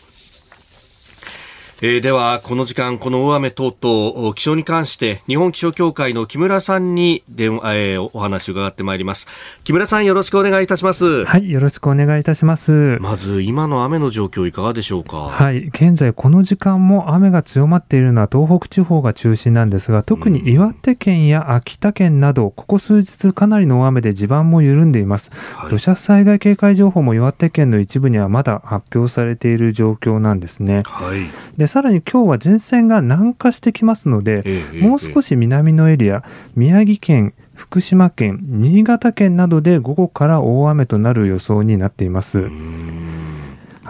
[1.83, 9.27] えー、では、この時間、この大雨等々、気象に関して、日本気象協会の木村さんに電話、えー、お話を伺ってまいります。
[9.65, 11.25] 木村さん、よろしくお願いいたします。
[11.25, 12.99] はい、よろしくお願いいたします。
[13.01, 15.17] まず、今の雨の状況、いかがでしょうか？
[15.17, 25.31] はい、現在、この時間も雨が強まっているのは東北地方が中心なんですが、特に岩手県や秋田県など、ここ数日、かなりの大雨で地盤も緩んでいます。
[25.55, 30.83] はい、土砂災害警戒情報も岩手県の一部にはまだ発表されている状況なんですね。
[30.85, 31.31] はい。
[31.57, 36.25] で、さらに今日は前線が南下してきますので、ええ、もう少し南のエリア、
[36.57, 42.41] 宮城県、福島県、新潟県などで午後から大雨となる予想になっています。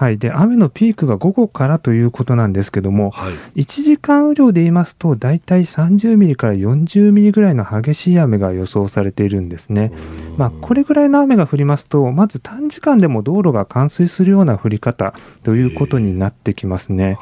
[0.00, 9.92] はい、で雨のピークが午後からということなんですけども、はい、1時間雨量で言いますと、大体30ミリから40ミリぐらいの激しい雨が予想されているんですね。
[10.38, 17.18] まあ、これぐらいの雨が降りますと、まず短時間でも道路が冠水するような降り方ということになってきますね。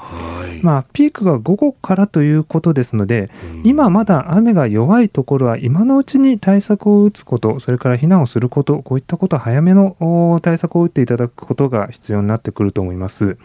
[0.63, 3.29] まあ、ピークが午後からということですので、
[3.65, 13.37] 今まだ雨が弱いところは、今のうちに対策を打つこと、それから避難をすること、こういったこと、早めの対策を打っていただくことが必要になってくるると思います。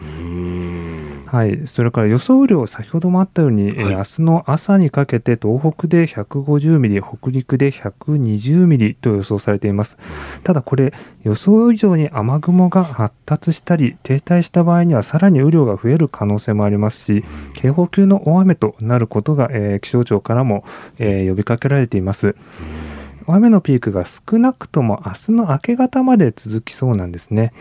[1.26, 9.96] はい、それから予想雨量、先ほどもあったように、はい、えー、明日の朝にかけて東北で150ミリ、北陸で120ミリと予想されています。
[10.44, 10.92] ただこれ、
[11.24, 20.64] 予想以上に雨雲が発達したり、停滞した場合にはさらに雨量が増える可能性もありますし、警報級の大雨となることが、えー、気象庁からも、
[20.98, 22.36] えー、呼びかけられています。
[23.32, 27.52] 雨のピークが少なくとも明日の明け方まで続きそうなんですね。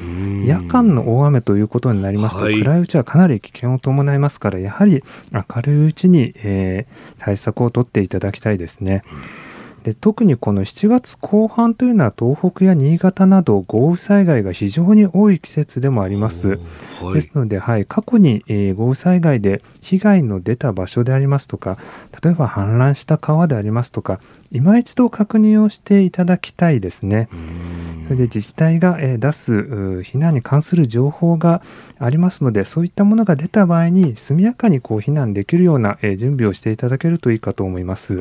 [0.45, 9.03] 夜間の大雨ということになりますと、はい、暗いうちはかなり危険を伴いますから、やはり明るいうちに、えー、対策を取っていただきたいですね。
[9.83, 16.57] で特にこの7月後半というのは東北や新潟など豪雨災害が非常に多い季節でもあります。
[17.01, 21.77] はい、ですので、はい、過去に、えー、豪雨災害で被害の出た場所でありますとか、
[22.23, 24.19] 例えば氾濫した川でありますとか、
[24.53, 27.27] 今一度確認をしていただきたいですね。
[28.05, 31.61] それで自治体が出す避難に関する情報が
[31.99, 38.17] ありますので、そういったものが出た場合に速やかにこう避難できるような準備をしていただけるといいかと思います。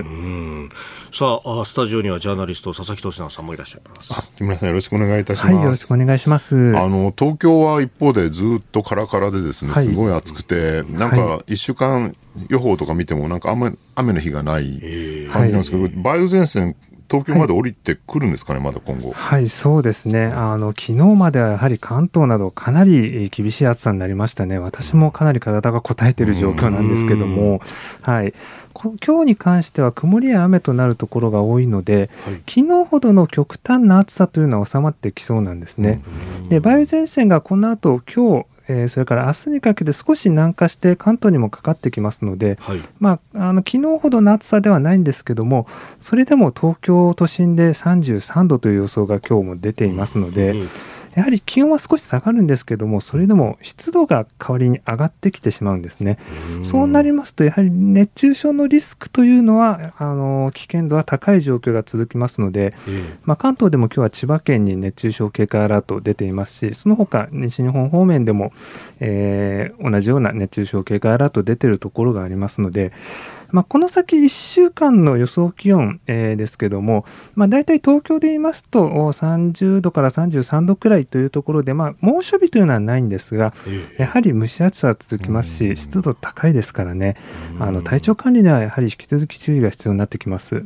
[1.12, 4.32] さあ、スタジオにはジャーナリスト佐々木俊直さんもいらっしゃいます。
[4.36, 5.54] 木村さんよろしくお願いいたします。
[5.54, 6.54] はい、よろしくお願いします。
[6.54, 12.16] あの東京は一方でずっとカラカラでですね、すごい暑くて、はい、なんか一週間
[12.48, 14.80] 予報とか見てもなんか雨雨の日がない
[15.30, 16.76] 感じなんですけど、梅雨前線
[17.12, 19.12] 東京まで降りてくるんですかね、はい、まだ今後。
[19.12, 20.26] はい、そうですね。
[20.26, 24.58] あの、昨日まではやはり関東などかなり厳しい暑さになりましたね。
[24.58, 27.60] 私もかなり体が答えている状況なんですけども、
[28.00, 28.32] はい。
[28.74, 36.00] 今日に関しては曇りや雨となるところが多いので、はい、昨日ほどの極端な暑さというのは収まってきそうなんですね。
[36.48, 45.66] で梅雨前線がこの後今日えー、それから明日にかけて少し南下して関東にもかかってきますので、はい、まあ、あの昨日ほどの暑さではないんですけども、
[46.00, 50.68] それでも東京都心で33度という予想が今日も出ていますので、うん
[51.14, 56.18] やはり気温は少し下がるんですけども、それでも湿度が代わりに上がってきてしまうんですね。
[56.64, 62.74] そうなりますと、やはり熱中症のリスクというのは、あの危険度は高い状況が続きますので、
[63.24, 68.52] まあ、関東でも今日は千葉県に熱中症警戒アラート出ていますし、その他西日本方面でも、
[69.00, 72.92] えー、同じような熱中症警戒アラート出ているところがありますので、
[73.53, 83.53] まあ、この先1週間の予想気温、えー、ですけども、まあ、大体東京で言いますと30度から33度くらいというところで、まあ、猛暑日というのはないんですが、
[83.98, 87.16] やはり蒸し暑さは続きますし、湿度高いですからね、
[87.61, 90.64] あの体調管理ではやはり引き続き注意が必要になってきます。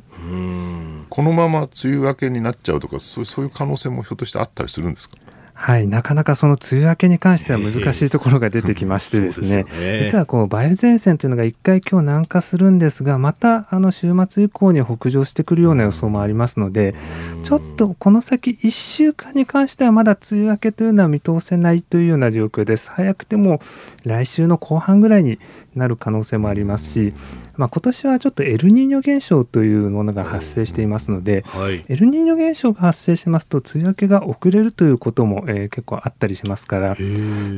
[1.11, 5.16] このまま梅雨明けになっちゃうとかそう、そういう可能性もひょっとしてあったりするんですか？
[5.59, 16.94] はい、なかなかその梅雨明けに関しては難しいところが出てきましてですね、えー、実はこう梅雨前線というのが1回今日南下するんですが、またあの週末以降に北上してくるような予想もありますので、
[17.42, 22.90] ちょっとこの先1週間に関してはまだ梅雨明けというのは見通せないというような状況です。
[22.90, 23.61] 早くても
[24.04, 25.38] 来週の後半ぐらいに
[25.74, 27.14] なる可能性もありますし、
[27.57, 36.96] まあ、今年はちょっとエルニーニョ現象というものが発生していますので、はい、エルニーニョ現象が発生しますと、梅雨明けが遅れるということも、えー、結構あったりしますから、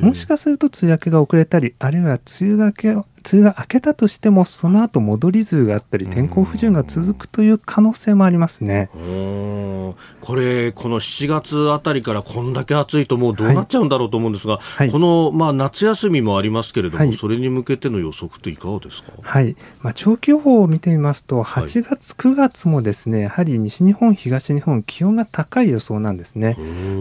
[0.01, 2.97] もしかすると梅雨明けが遅れたり、あるいは梅雨明け
[3.31, 8.91] 梅雨が明けたとしても、その後戻り梅雨があったり、天候不順が続くという可能性もありますね。
[8.93, 19.57] これ、この7月あたりからこんだけ暑いと、もうどうなっちゃうんだろうと思うんですが、はい、この、まあ、夏休みもありますけれども、はい、それに向けての予測っていかがですか、はい。
[19.83, 26.57] まあ、長期予報を見てみますと、8月、9月もですね、やはり西日本、東日本、気温が高い予想なんですね。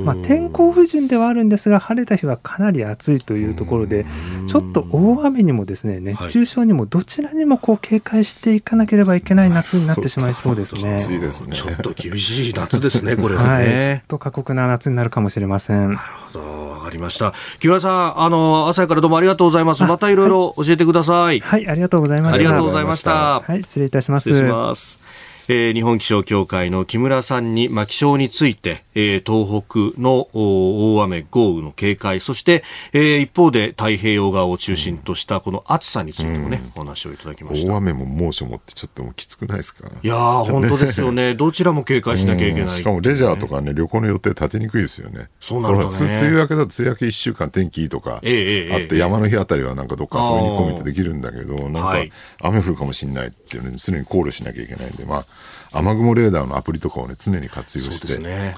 [0.05, 4.05] まあ、天候不順ではあるんですが、晴れた日はかなり暑いというところで、
[4.47, 10.95] ちょっと大雨にもですね、熱中症にもどちらにもこう警戒していかなければいけない夏になってしまいそうですね。
[10.95, 11.55] 暑いですね。
[11.55, 13.89] ちょっと厳しい夏ですね、これはね。
[13.89, 15.93] はい、と過酷な夏になるかもしれません。
[15.93, 15.99] なる
[16.33, 16.69] ほど。
[16.71, 17.33] わかりました。
[17.59, 19.83] 木村さん、あの、朝からどうもありがとうございます。
[19.83, 21.15] またいろいろ教えてください。
[21.17, 22.35] はい、はい、ありがとうございました。
[22.35, 23.41] ありがとうございました。
[23.41, 24.29] はい、失礼いたします。
[24.29, 25.06] 失礼します。
[25.47, 37.71] えー、日本気象協会の木村さんに、まあ、気象について、えー、東北の大雨、豪雨の警戒、そして、えー、一方で太平洋側を中心としたこの暑さについてもね、うん、お話をいただきました。
[37.71, 39.89] 大雨も猛暑もってちょっともうきつくないですか？
[40.03, 41.35] いやー、本当ですよね。
[41.35, 45.29] どちらも警戒しなきゃいけない、ね、しかもレジャーとかね、旅行の予定立てにくいですよね。
[45.39, 55.25] そうなんだ、ね、梅雨明けだと梅雨明け1週間天気いいとか、えー、あって山の日あたりはなんかどっか遊びに込みってできるんだけど、なんか雨降るかもしれないっていうのに常に考慮しなきゃいけないんで、まあ、
[55.71, 58.55] 雨雲レーダーのアプリとかをね、常に活用して、ね、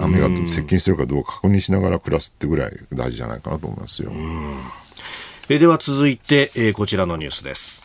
[0.00, 4.12] 雨が接近してるかどうか確認しながら暮らすってぐらい大事じゃないかなと思いますよ。
[5.48, 7.84] えでは続いて、えー、こちらのニュースです。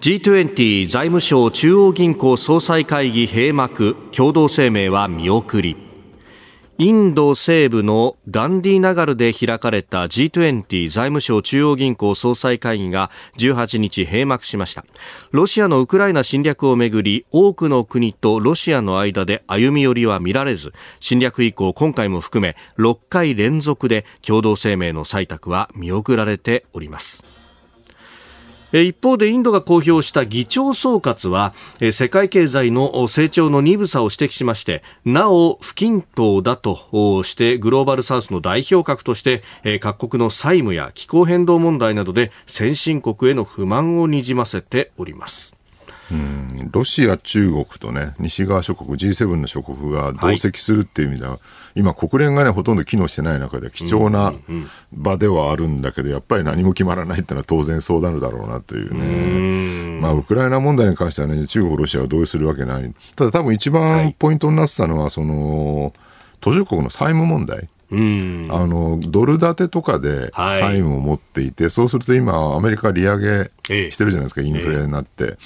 [0.00, 5.85] G20 財務省中央銀行総裁会議閉幕共同声明は見送り
[6.78, 14.84] インド西部のガンディナガルで開かれた G20 財務省中央銀行総裁会議が18日閉幕しました。
[15.30, 27.35] ロシアのウクライナ侵略をめぐり多くの国とロシアの間で歩み寄りは見られず侵略以降今回も含め6回連続で共同声明の採択は見送られております。
[28.72, 31.54] 一方でインドが公表した議長総括は
[31.92, 39.42] 世界経済の成長の鈍さを指摘しましてなお不均等だとしてグローバルサウスの代表格として
[39.80, 45.56] 各国の債務や気候変動問題などで先進国への不満をにじませております。
[46.10, 51.40] うんロシア、中国とね、西側諸国、G7 の諸国が同席するっていう意味では、はい、
[51.76, 54.32] 今、国連がね、ほとんど機能してない中で、貴重な
[54.92, 60.00] 場ではあるんだけど、やっぱり何も決まらないっていうのは当然そうなるだろうなというね。
[60.00, 62.94] まあ、ウクライナ問題に関してはね、中国、ロシアは同意するわけない。
[63.16, 65.92] ただ多分一番ポイントになってたのは、その、
[66.40, 67.68] 途上国の債務問題。
[67.90, 73.50] うん、あのドル建てとかで債務を持っていて、はい、そうすると今、アメリカ利上げ
[73.90, 75.36] してるじゃないですか、インフレになって、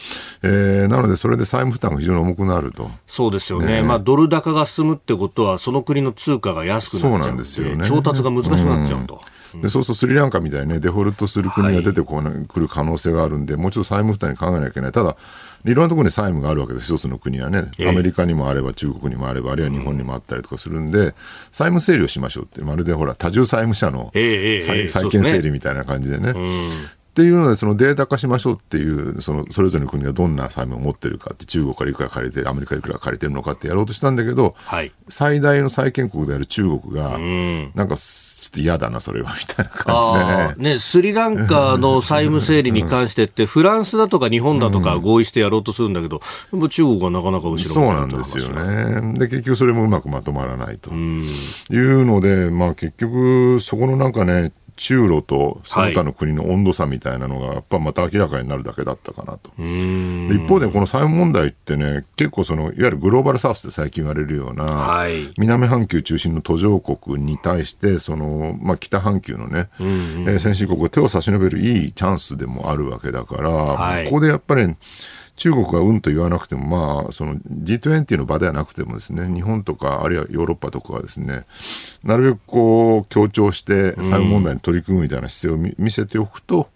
[0.43, 2.91] えー、えー、なので、それで債務負担が非常に重くなると。
[3.07, 3.83] そうですよね、ね。
[3.83, 7.87] まあ、ドル高が進むってことは、その国の通貨が安くなっちゃうんですよね。
[7.87, 9.21] 調達が難しくなっちゃうと。
[9.55, 9.63] うん。
[9.63, 15.17] でそうするとスリランカみたいに、ね、デフォルトする国が出てこな、くる可能性があるんで、もうちょっと債務負担に考えなきゃいけない、ただ、
[15.65, 21.15] いろんなところに債務があるわけです、一つの国はね、アメリカにもあれば、中国にもあれば、あるいは日本にもあったりとかするんで、
[21.53, 26.33] 債務整理をしましょうって、まるでほら、多重債務者の債,、債権整理みたいな感じでね。
[26.33, 26.39] で
[27.21, 37.19] っていうので、そのデータ化しましょうっていう、そのそれぞれの国がどんな債務を持ってるかって、中国からいくら借りて、アメリカいくら借りてるのかってやろうとしたんだけど、はい、最大の債権国である中国が、
[37.75, 37.89] なん。
[37.91, 40.73] かちょっと嫌だな、それはみたいな感じでね。
[40.73, 49.19] ねスリランカの債務整理に関してって、フランスだとか日本だとか合意してやろうとするんだけど、うん、中国はなかなか後ろそうなんですよね。
[49.19, 50.95] で、結局それもうまくまとまらないとい
[51.77, 59.51] うので、まあ結局、そこのなんかね、中ロとその他の国の温度差みたいなのが、やっぱまた明らかになるだけだったかなと。
[59.59, 74.75] 一方で、この債務問題ってね、結構その、いわゆるグローバルサウスって最近言われるような、はい、南半球中心の途上国に対して、その、まあ、北半球のね、うんうん、えー、先進国が手を差し伸べるいいチャンスでもあるわけだから、はい、ここでやっぱり、
[75.41, 81.47] 中国がうんと言わなくても、まあ、その G20 の場ではなくてもですね、日本とか、あるいはヨーロッパとかはですね、
[82.05, 86.69] なるべくこう、強調して債務問題に取り組むみたいな姿勢を見せておくと、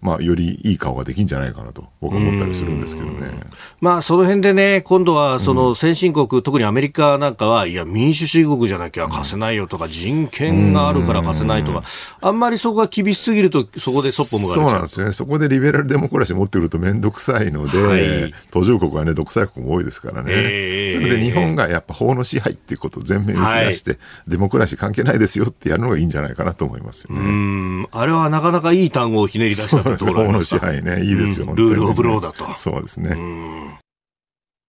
[0.00, 3.32] まあ、よりいい顔ができんじゃないかなと、僕は思ったりするんですけどね。
[3.80, 11.82] まあ、その辺でね、今度はその先進国、うん、特にアメリカなんかは、いや、民主主義国じゃなきゃ貸せないよとか、人権があるから貸せないとか、
[12.22, 15.12] あんまりそこが厳しすぎると、そこでそっぽ向かそうなんですね。
[15.12, 20.32] そこでリベラルデモクラシー持ってくると面倒くさいので、はい、途上国はね、独裁国も多いですからね。
[20.34, 23.98] えー、それで日本がやっぱ法の支配っていうことを全面に打ち出して、はい、
[24.28, 27.20] デモクラシー関係ないですよってやるのがいいんじゃないかなと思いますよね。
[27.20, 27.88] うん。
[27.90, 32.46] あれはなかなかいい単語をひねり出したところ法の支配はいね、いいですよ、うん、ルールオブローだと。
[32.56, 33.16] そうですね。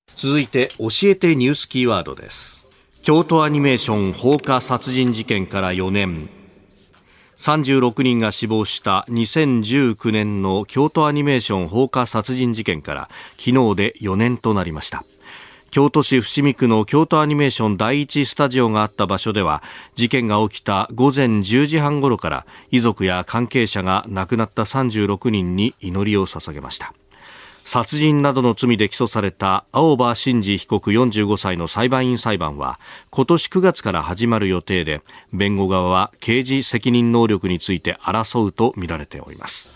[0.07, 2.67] 続いて、教えてニュースキーワードです。
[3.01, 6.29] 京都アニメーション放火殺人事件から4年。
[7.37, 13.09] 36人が死亡した2019年の京都アニメーション放火殺人事件から
[13.39, 15.03] 昨日で4年となりました。
[15.71, 19.63] 京都市伏見区の京都アニメーション第一スタジオがあった場所では
[19.95, 26.93] 事件が起きた午前10時半ごろから遺族や関係者が亡くなった36人に祈りを捧げました。
[27.63, 32.77] 殺人などの罪で起訴された青葉真司被告45歳の裁判員裁判は
[33.09, 35.01] 今年9月から始まる予定で
[35.31, 39.71] 弁護側は刑事責任能力について争うとみられております、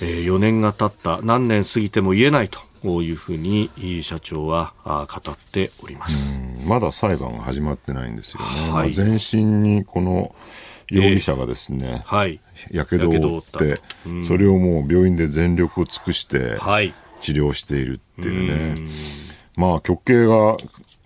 [0.00, 1.20] 4年が経った。
[1.22, 2.67] 何年過ぎても言えないと。
[2.84, 3.70] いうふうに
[4.02, 6.38] 社長は語っております。
[6.64, 10.34] まだ裁判が始まってないんですよね、はい、全身にこの
[10.90, 12.04] 容疑者がですね、
[12.70, 16.58] やけどを負って、うん、それをもう病院で全力を尽くして
[17.20, 18.90] 治療しているっていうね、
[19.58, 20.56] まあ極刑が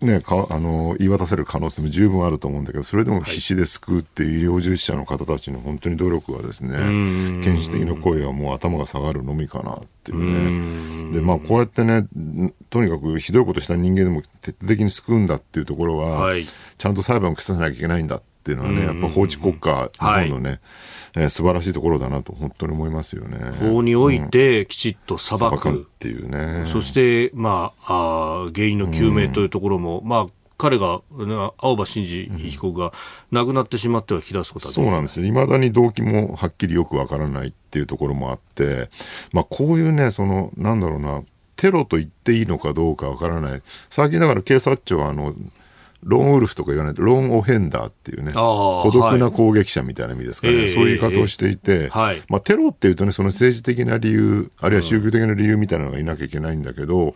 [0.02, 6.76] ね、かあの言い渡せる可能性も十分あると思うんだけど、それでも必死で救うっていう医療従事者の方たちの本当に努力はですね、
[7.42, 11.12] 献身的な声はもう頭が下がるのみかなっていうね。
[11.12, 12.08] で、まあこうやってね、
[12.68, 16.44] とにかくひどいことした人間でも徹底的に救うんだっていうところは、はい、
[16.78, 20.60] ちゃんと裁判を消さなきゃいけないんだっていうのはね、やっぱ法治国家、日本のね、はい
[21.14, 23.38] えー、素晴らしいところだなと本当に思いますよね。
[23.60, 26.64] 法においてきちっと裁く、うん、っていうね。
[26.66, 30.26] そして、まあ、あ原因の究明というところも、うん、まあ、
[30.58, 31.00] 彼が、
[31.58, 32.92] 青葉真司被告が
[33.32, 35.26] 亡くなってしまっては引き出すことはそうなんですよ。
[35.26, 38.88] いまだに動機もはっきりよくわからないっていうところもあって、
[39.32, 41.24] まあ、こういうね、その、なんだろうな、
[41.56, 43.62] テロと言っていいのかどうかわからない。
[43.90, 45.34] 最近だから警察庁は、あの、
[46.02, 57.14] ローンウルフとか言わないと、ローンオフェンダーっていうね、孤独な攻撃者みたいな意味ですかね、はい、そういう言い方をしていて、えーはい、まあ、テロっていうとね、その政治的な理由、あるいは宗教的な理由みたいなのがいなきゃいけないんだけど、うん、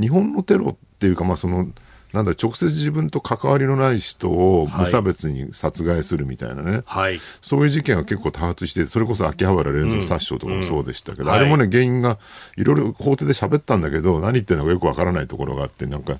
[0.00, 1.66] 日本のテロっていうか、まあ、その、
[2.12, 11.28] なんだ直接自分と関わりのない人を無差別に殺害するみたいなね、はい、そういう事件は結構多発してそれこそ秋葉原連続殺傷とかもそうでしたけど、うん。
[11.28, 12.18] うん、あれもね原因が
[12.56, 16.18] いろいろ法廷で喋ったんだけど何言ってるのかよくわからないところがあってなんか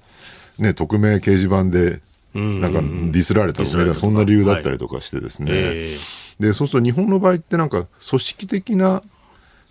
[0.60, 2.00] ね、匿名掲示板で、
[2.34, 5.60] なんかディスられたとか、そんな理由だったりとかしてですね、はい。
[5.62, 9.02] えー、でそうすると日本の場合ってなんか組織的な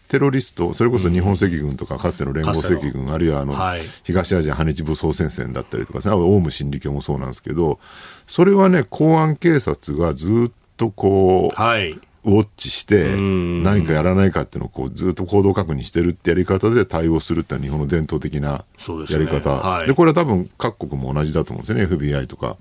[0.10, 7.80] テロリスト、それこそ日本赤軍とか、かつての連合赤軍、あるいはあの、はい、東アジア反日武装戦線だったりとか、オウム真理教もそうなんですけど、
[8.26, 18.66] それはね、公安警察がずっとこう、はい、ウォッチして何かやらないかっていうのをこうずっと行動確認してるってやり方で対応するってのは日本の伝統的な
[19.10, 19.40] やり方。
[19.40, 22.58] で、ねはい、これは多分各国も同じだと思うんですよね FBI とか。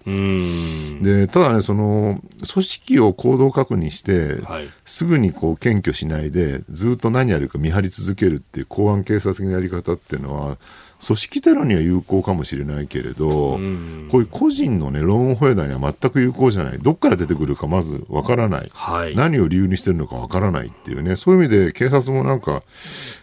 [1.02, 2.20] でただねその
[2.52, 10.58] 組織を行動確認して、はい、すぐにこう検挙しないでずっと何やるか見張り続けるっていう公安警察的なやり方っていうのは
[11.04, 16.78] 組織テロには有効かもしれないけれど、うん、こういう個人のね、ローンホイダーには全く有効じゃない。
[16.78, 18.70] どっから出てくるかまずわからない。
[18.74, 22.62] はい、何を理由にしてるのかわからないっていうね、そういう意味で警察もなんか、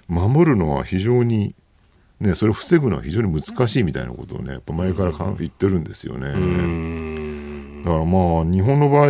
[0.08, 1.54] 守るのは非常に、
[2.22, 6.30] ね、それを防ぐのは非常に難しいみたいなことをね、やっぱ前から言ってるんですよね。
[7.84, 9.10] だからまあ、日本の場合、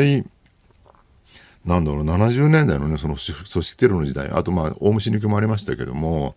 [1.66, 6.36] なんだろう、70年代のね、その組織テロの時代、あとまあ、オウム真理教もありましたけども、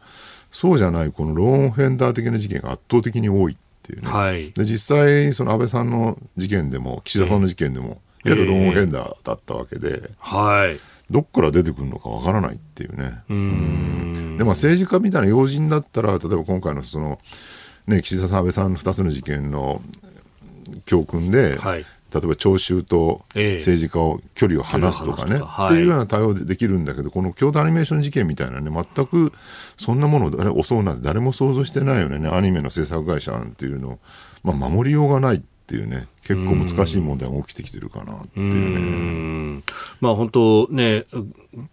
[0.51, 4.09] そうじゃない、このローンフェンダー的な事件が圧倒的に多いっていうね。
[4.09, 10.81] はい、で実際、その安倍さんの事件でも、岸田さんの事件でも、いわゆるローンフェンダーだったわけで、はい。
[11.11, 13.21] どっから出てくるのかわからないっていうね。
[13.31, 17.19] うんで、まあ政治家みたいな要人だったら、例えば今回のその、
[17.87, 19.81] ね、岸田さん、安倍さんの2つの事件の
[20.85, 29.33] 教訓で、はい、例えば聴衆と政治家を距離を離すとかね、えー、っていうような対応でできるんだけど、この京都アニメーション事件みたいなね、全く
[29.77, 33.99] そんなものを襲うなんて誰も想像してないよね、アニメの制作会社なんていうのを、
[34.43, 39.61] まあ、守りようがないっていうね、結構難しい問題が起きてきてるかなっていうね。
[39.61, 39.63] う
[40.01, 41.05] まあ本当ね、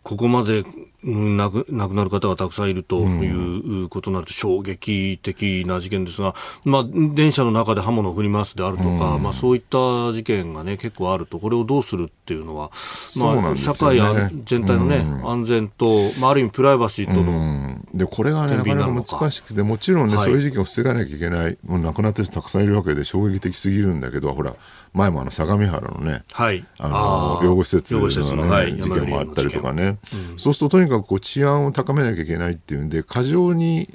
[0.04, 0.66] ここまで
[1.06, 6.34] 亡く亡くなる方がたくさんいるということになると衝撃的な事件ですが、
[6.64, 9.78] まあ、電車の中で刃物を振り回すであるとか、まあ、そういった
[10.14, 12.72] 事件が、ね、結構あると、これをどうするっていうのは、
[13.20, 13.99] まあ、社会
[14.45, 17.64] 全体の、ね、安全と、まあ、ある意味プライバシーとの、
[17.96, 18.76] でこれが、ね、なか。
[18.76, 24.54] なか難しくて、もちろんね、はい、そういう事件を防がなきゃいけない、もう亡くなってる人たくさんいるわけで、衝撃的すぎるんだけど、ほら、
[24.93, 28.08] 前もあの相模原のね、はい、あの養護施設の、
[28.43, 29.98] ねはい、事件もあったりとかね、
[30.32, 33.89] うん、そうするととにかくこう治安を高めなきゃいけないっていうんで、過剰に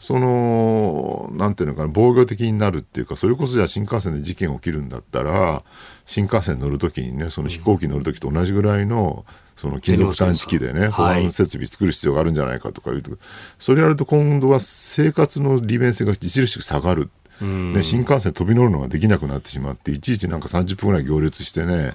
[0.00, 5.62] その、なんていうのかな、防御的になるっていうか、それこそじゃあ新幹線で事件起きるんだったら、
[6.06, 9.26] 新幹線乗るときにね、その飛行機乗るときと同じぐらいの、
[9.60, 13.10] その金属探知機でね、保安設備作る必要があるんじゃないかとかいうと、
[13.58, 17.10] それやると今度は生活の利便性が著しく下がる
[17.44, 21.94] ね、新幹線飛び乗るのができなくなってしまって、いちいちなんか30分ぐらい行列してね、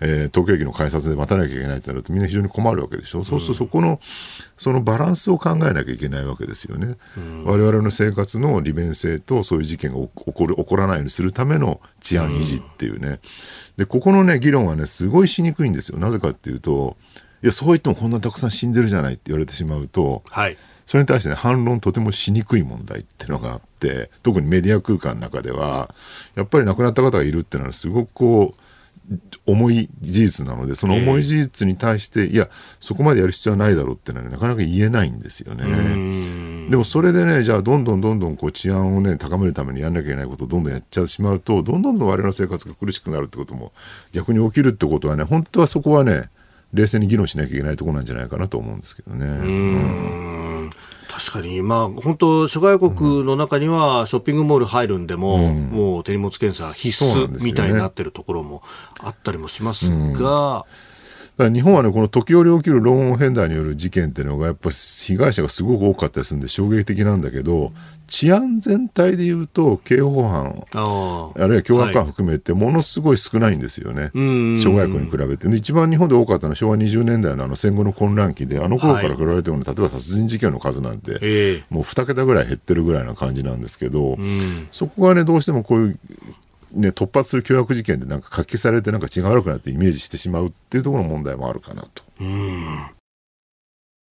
[0.00, 3.24] えー、東京駅の改札で待たなきゃいけないってなるとみんな非常に困るわけでしょ。
[3.24, 4.00] そうするとそこの、
[4.56, 6.96] そのバランスを考えなきゃいけないわけですよね。
[7.44, 13.20] 我々の生活の利便性とそういう事件が起こる、起こらないようにするための治安維持っていうね。
[13.76, 15.98] で、ここのね、議論はね、すごいしにくいんですよ。
[15.98, 16.96] なぜかっていうと、
[17.42, 20.56] いや、そう言ってもこんなたくさん死んでるじゃないって言われてしまうと、はい、
[20.86, 25.94] それに対して、ね、反論とてもしにくい問題っていうのがあって、特にメディア空間の中では、
[26.34, 28.62] やっぱり亡くなった方がいるっていうのはすごくこう、
[29.46, 35.64] 重い事実なので、その重い事実に対して、いや、そこまでやる必要はないだろうっていうのは、ね、なかなか言えないんですよね。
[36.70, 43.72] でもそれでね、じゃあどんどんどんどんこう治安をね、高めるためにやんなきゃいけないことをどんどんやっちゃしまうと、どんどんどん我々の生活が苦しくなるってことも
[44.12, 46.30] 逆に起きるってことはね、本当はそこはね、
[46.72, 49.26] 冷静に議論しなきゃいけないところなんじゃないかなと思うんですけどね。
[49.26, 50.70] うん。
[51.10, 58.62] 確かに、まあ、本当、諸外国の中にはショッピングモール入るんでも、うん、もう手荷物検査必須みたいになってるところも
[58.98, 60.64] あったりもしますが、
[61.36, 67.72] だ日本はね、この時折起きるローンフェンダーによる事件っていうのが、やっぱ被害者がすごく多かったりするんで、衝撃的なんだけど、
[68.12, 70.66] 治安全体でいうと、刑法犯、
[71.34, 74.10] あるいは凶悪犯含めて、ものすごい少ないんですよね、
[74.58, 75.48] 諸外国に比べて。
[75.48, 84.18] 一番日本で多かったのは昭和20年代のあの戦後の混乱期で、あの頃から比べても、ね、例えば殺人事件の数なんて、もう2桁ぐらい減ってるぐらいな感じなんですけど、
[84.70, 85.98] そこがね、どうしてもこういう
[86.74, 92.02] ね、突発する凶悪事件でなんか活気されてなんか血が悪くなってイメージしてしまうっていうところの問題もあるかなと。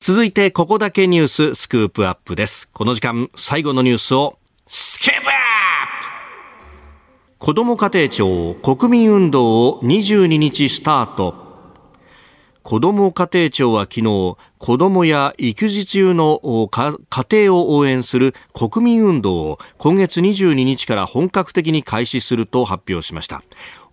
[0.08, 2.70] 続いてここだけニューススクープアップです。
[2.72, 5.24] この時間最後のニュースをスクープアッ
[7.38, 11.47] プ子ども家庭庁国民運動を22日スタート
[12.68, 16.98] 子ども家庭庁は昨日子どもや育児中の家
[17.32, 23.42] 庭を応援する国民運動を今月22日から本格的に開始すると発表しました。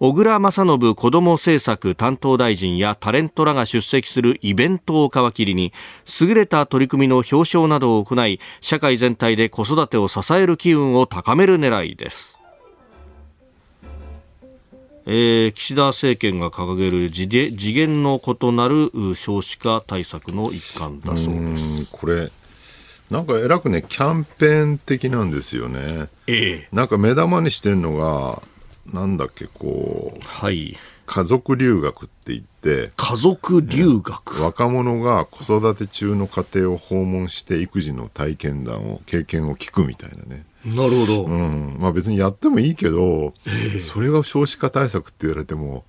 [0.00, 5.72] 小倉正信子ども政策担当大臣やタレントらが出席するイベントを皮切りに
[6.20, 12.43] 優れた取り組みの表彰などを行い社会全体で子育てを支える機運を高める狙いです。
[15.06, 21.88] えー、岸田政権が掲げる次元の異なる少子化対策の一環だそうです。
[21.92, 22.30] これ
[23.10, 28.42] なんかえらくねキャンペーン的なんですよね、えー、なんか目玉にしてるのが
[28.92, 30.76] なんだっけこう、はい、
[31.06, 41.24] 家族留学って言って家族留学、ね、若者が子育て中の家庭を訪問して育児の体験談を経験を聞くみたいなねなるほど。
[41.24, 41.76] うん。
[41.78, 45.84] まあ別にやってもいいけど、えー、それが少子化対策って言われても、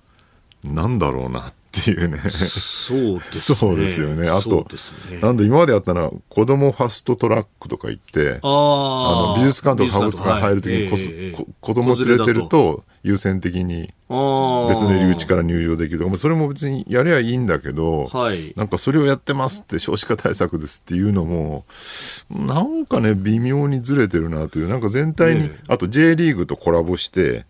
[0.64, 2.18] なんだろうなっていうね。
[2.30, 3.56] そうですね。
[3.58, 4.28] そうですよね。
[4.28, 4.66] あと、
[5.10, 21.64] ね、なんで今までやったのは、子供ファストトラックとか言って、あの美術館とか博物館入るときに、はいえー、子供連れてると優先的に別の入り口から入場できるとか、それも別にやりゃいいんだけど、はい、なんかそれをやってますって少子化対策ですっていうのも、
[22.28, 27.46] なんかね、微妙にずれてるなという、なんか全体に、ね、あと J リーグとコラボして、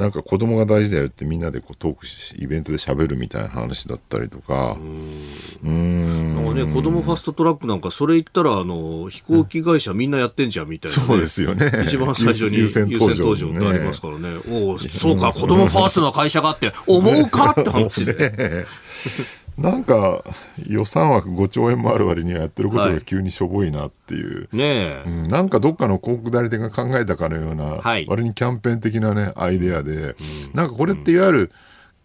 [0.00, 4.76] なんか子供が大事だよってみんなでこうトークし、イベントで喋るみたいな話だったりとか、
[5.62, 6.34] うん。
[6.34, 11.70] なんかね、子供ファストトラックなんか、それ言ったら、あの、飛行機会社みんなやってんじゃんみたいな、ね、そうですよね。
[11.86, 14.36] 一番最初に優先登場ってありますからね。
[14.50, 18.14] おそうか、 子供ファーストの会社があって思うかって話で。
[18.18, 18.66] ね
[19.58, 20.24] なんか
[20.66, 30.14] 予算枠5兆円もある割にはやってることが急にしょぼいなっていう、ねうん、なんかどっかの広告代理店が考えたかのような、はい、割にキャンペーン的なねアイデアで、うん、
[30.54, 31.52] なんかこれっていわゆる、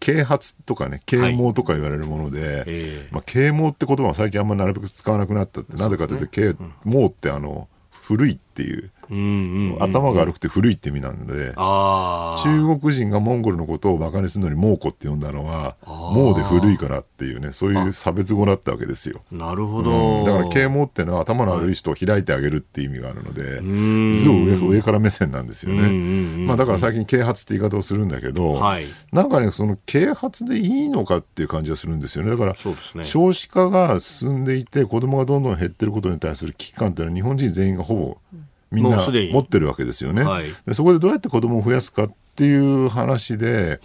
[0.00, 19.22] 啓発とかね啓蒙とか言われるもので、はい、まあ、啓蒙って言葉は最近あんまなるべく使わなくなったってなぜかというと啓蒙ってあの古いっていう頭が悪くて古いって意味なので中国人がモンゴルのことをバカにするのに蒙古って呼んだのは蒙で古いからっていうねそういう差別語だったわけですよ。
[19.30, 23.60] なるほど、うん、だから啓蒙っていうのは頭の悪い人を開いてあげるっていう意味があるので
[24.16, 32.30] 図を上上から目線なんですよね、まあ、だから最近啓発って言い方をするんだけど、はい、なんかねその啓発でいいのかっていう感じがするんですよね。
[32.30, 38.18] だから、ね、少子化が進んでいて子供がどんどん減ってることに対する危機感っていうのは日本人全員がほぼ
[38.70, 40.22] みんな持ってるわけですよね。
[40.22, 43.80] はい、でそこでどうやって子供を増やすかっていう話で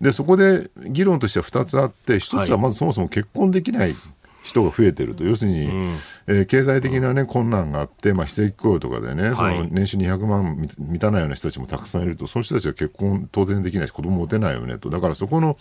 [0.00, 3.94] でそこで議論としては2つあって1つはまずそもそも結婚できない
[4.42, 5.96] 人が増えてると、要するに、うん、
[6.26, 15.56] えー、経済的な、ね、困難があって、まあ、非正規雇用とかでね、その年収200万満たないような人たちもたくさんいると、その人たちは結婚当然できないし、子供持てないよねと、だからそこの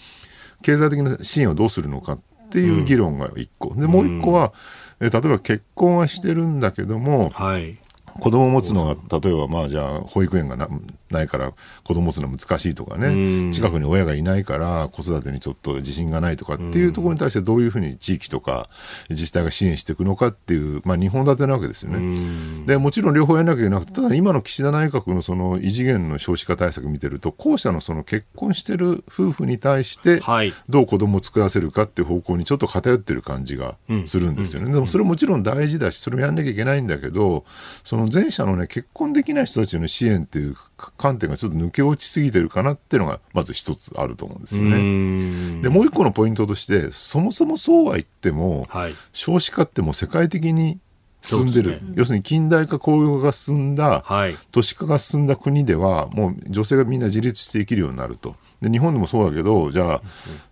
[0.61, 4.53] 経済的な支援をどうするのかっていう議論が1個、でもう1個は、
[4.99, 7.77] えー、例えば結婚はしてるんだけども、はい
[8.19, 10.67] 子供を持つのが、例えばまあじゃあ保育園がな
[11.11, 11.53] ないから
[11.83, 18.69] 子供持つの難しいとかね、近くに親がいないから子育てにちょっと自信がないとかっていうところに対してどういうふうに地域とか
[19.09, 22.65] 自治体が支援していくのかっていう、まあ2本立てなわけですよね。
[22.65, 30.21] で、もちろん両方やらなきゃいけなくて、ただ今の岸田内閣のその異次元の少子化対策見てると、後者のその結婚してる夫婦に対して
[30.69, 34.71] どう子供を作らせるかっていう方向にちょっと偏ってる感じがするんですよね。
[34.71, 37.45] でもそれもちろん大事だし、それもやんなきゃいけないんだけど、
[37.83, 40.55] その前者のね、結婚できない人たちへの支援っていう
[40.97, 45.61] 観点がちょっと抜け落ちすぎてるかなっていうのが、まず一つあると思うんですよね。
[45.61, 50.79] で、もう一個のポイントとして、そもそもそうは言っても、はい、少子化ってもう世界的に
[51.21, 60.01] 進んでる、ね、要するに近代化工業化が進んだ、はい、都市化が進んだ国ではもう女性がみんな自立して生きるようになるとで日本でもそうだけどじゃあ、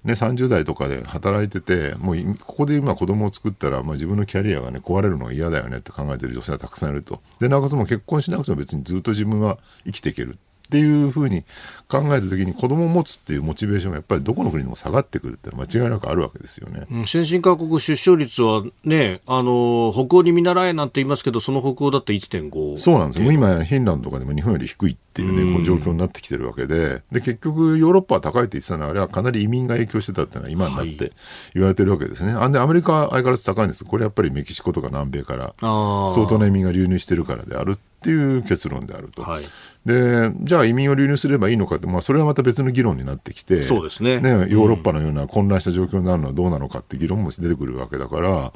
[0.03, 7.21] ね、30代とかで働いててもうここで今子供を作ったら、まあ、自分のキャリアが、ね、壊れるのが嫌だよねって考えてる女性はたくさんいると。
[7.39, 11.43] でなおかつも結婚しなくても別にずっと自分は生きていけるっていうふうに
[11.87, 23.31] 考えた時に子供を持つっていうモチベーションがやっぱりどこの国でも下がってくるって間違いなくあるわけですよね、うん、先進各国出生率はねあの北欧に見習えなんて言いますけどその北欧だって1.5そうなんですよ。
[23.31, 27.01] 今フィンランドとかでも日本より低いっていうね、こう状況になってきてるわけで。
[27.11, 31.13] で結局ヨーロッパは高いって言ってたのはあれはかなり移民が影響してたっていうのは今になって
[31.53, 33.85] 言われてるわけですね、はい、でアメリカは相変わらず高いんです。
[33.85, 39.23] これやっぱりメキシコとか南米から相当な移民が流入してるからであるっていう結論であると。
[39.23, 39.45] はい
[39.85, 48.53] でじゃあ移民を流入すればいいのかって、まあ、それはまた別の議論になってきてそうですねねヨーロッパのような混乱した状況になるのはどうなのかって議論も出てくるわけだから、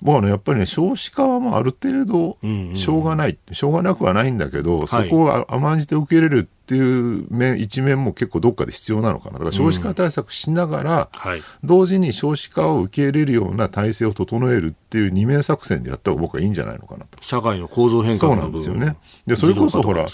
[0.00, 2.38] 僕はね、やっぱりね、少子化はもうある程度、
[2.76, 9.34] しょうがない、うんうん、しょうがなくはないんだけど、そこを甘んじて受け入れるっていう面、一面も結構どっかで必要なのかな。
[9.34, 17.20] だから少子化対策しながら、うんはい、同時に少子化を受け入れるような体制を整えるっていう二面作戦でやった方が僕はいいんじゃないのかなと。
[17.20, 18.96] 社会の構造変化のそうなんですよね。
[19.26, 20.06] で、それこそほら、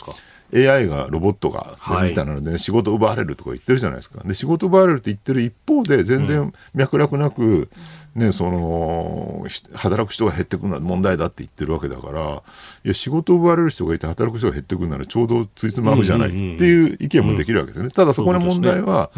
[0.54, 4.22] AI がロボットが、みたいなので、ね、仕事奪われるとか言ってるじゃないですか。
[4.24, 7.68] で、仕事奪われるって言ってる一方で、全然脈絡なく、
[8.14, 9.44] ね、その、
[9.74, 12.42] 働く人が減ってくるのは問題だって言ってるわけだから、
[12.84, 17.90] いや、仕事を奪われる人がいて働く人が減ってくるならちょうどついつま合うじゃないっていう意見もできるわけですよね。
[17.90, 19.10] ただそこの問題は、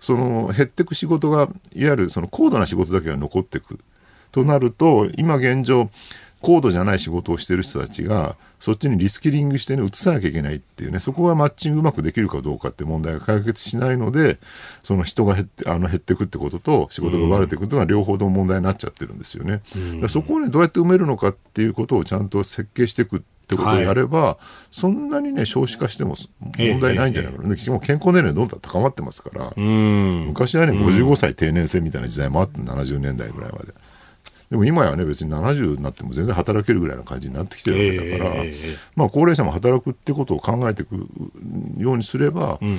[0.00, 3.78] その、減ってく仕事が、いわゆるその高度な仕事だけが残ってく
[4.32, 5.90] となると、今現状、
[6.40, 14.38] 高度じゃない仕事をしてる人たちが、そっちにリスキリングしてね、移さなきゃいけないっていうね、そこがマッチングうまくできるかどうかって問題が解決しないので、
[14.82, 19.62] その人が減って、あの減っていくってことと、仕事が奪われていくっていうのは両方とも問題になっちゃってるんですよね。
[19.76, 24.36] うん、そこをね、どうやって埋めるのかっていうことをちゃんと設計していくってことをやれば、はい、
[24.70, 26.16] そんなにね、少子化しても
[26.58, 27.48] 問題ないんじゃないかな。
[27.48, 33.72] えええ、も健康年齢どんどん高まってますから、昔はね、55歳定年制みたいな時代もあって、70年代ぐらいまで。
[34.50, 41.06] でも今やね別に70になっても全然働けるぐらいの感じになってきてるわけだから、えー、まあ、高齢者も働くってことを考えていく
[41.76, 42.78] ようにすれば、うん、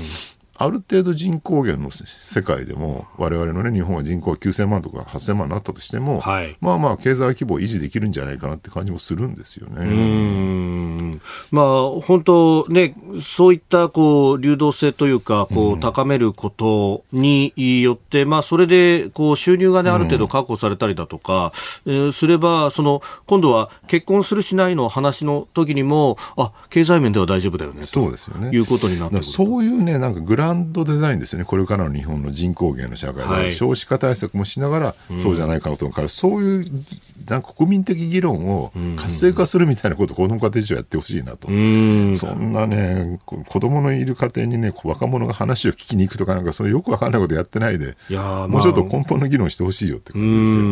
[0.62, 9.86] ある程度人口減の世界でも、我々のね、日本は人口が9000万とか8000万になったとしても、はい、まあまあ、経済規模を維持できるんじゃないかなって感じもするんですよね。
[9.86, 11.22] うん。
[11.52, 11.66] まあ、
[12.02, 21.54] 本当ね、そういったこう流動性というか、こう高めることによって、うん、まあ、それでこう収入がね、ある程度確保されたりだとか、
[21.86, 28.50] うん、すれば、その今度は結婚するしないの話の時にも、あ経済面では大丈夫だよねそうですよね。
[28.52, 36.86] いうことになってそういうね、なんかグランドデザインですよね、これからの日本の人口減の社会で、はい、少子化対策もしながら、そうじゃないかとか、うん、そういう
[37.28, 50.64] なんか国民的議論を活性化するみたいなことをこども家庭庁やってほしいなと、うん、そんなね、子供のいる家庭にね、若者が話を聞きに行くとか、なんかそれよくわかんないことやってないで、いやまあ、もうちょっと根本の議論してほしいよって感じですよ。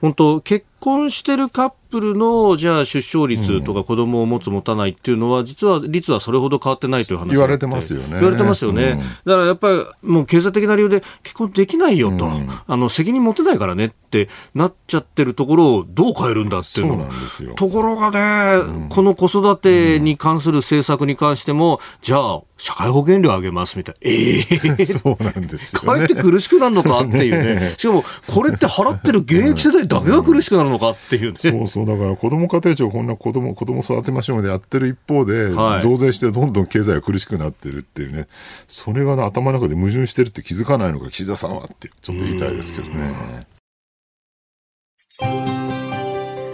[0.00, 8.08] 本当結婚してるカップルのじゃあ出生率とか子供を持つ持たないっていうのは、実は率はそれほど変わってないという話言われてますよね。
[8.14, 8.82] 言われてますよね。
[8.92, 16.94] うん、だからやっぱりもう経済的な理由で結婚できないよと、うん、あの責任持てないからねってなっちゃってるところをどう変えるんだっていうの。
[16.94, 17.54] そうなんですよ。
[17.54, 23.98] ところがね、うん、この子育てに関する政策に関しても、じゃあ社会保険料上げますみたいな。
[24.02, 25.98] ええー、 そうなんですよ、ね。
[25.98, 27.74] かえって苦しくなるのかっていうね。
[27.76, 31.38] しかも、これって払ってる現役世代だけが苦しくなるのかっていうね。
[31.38, 38.28] そうそう、だから子ども家庭庁こんな子ども、子供育てましょうでやってる一方で、はい、増税してどんどん経済が苦しくなってるっていうね。
[38.68, 43.42] それが、ね、頭の中で矛盾してるって気づかないのか、岸田さんはって、ちょっと言いたいですけどね。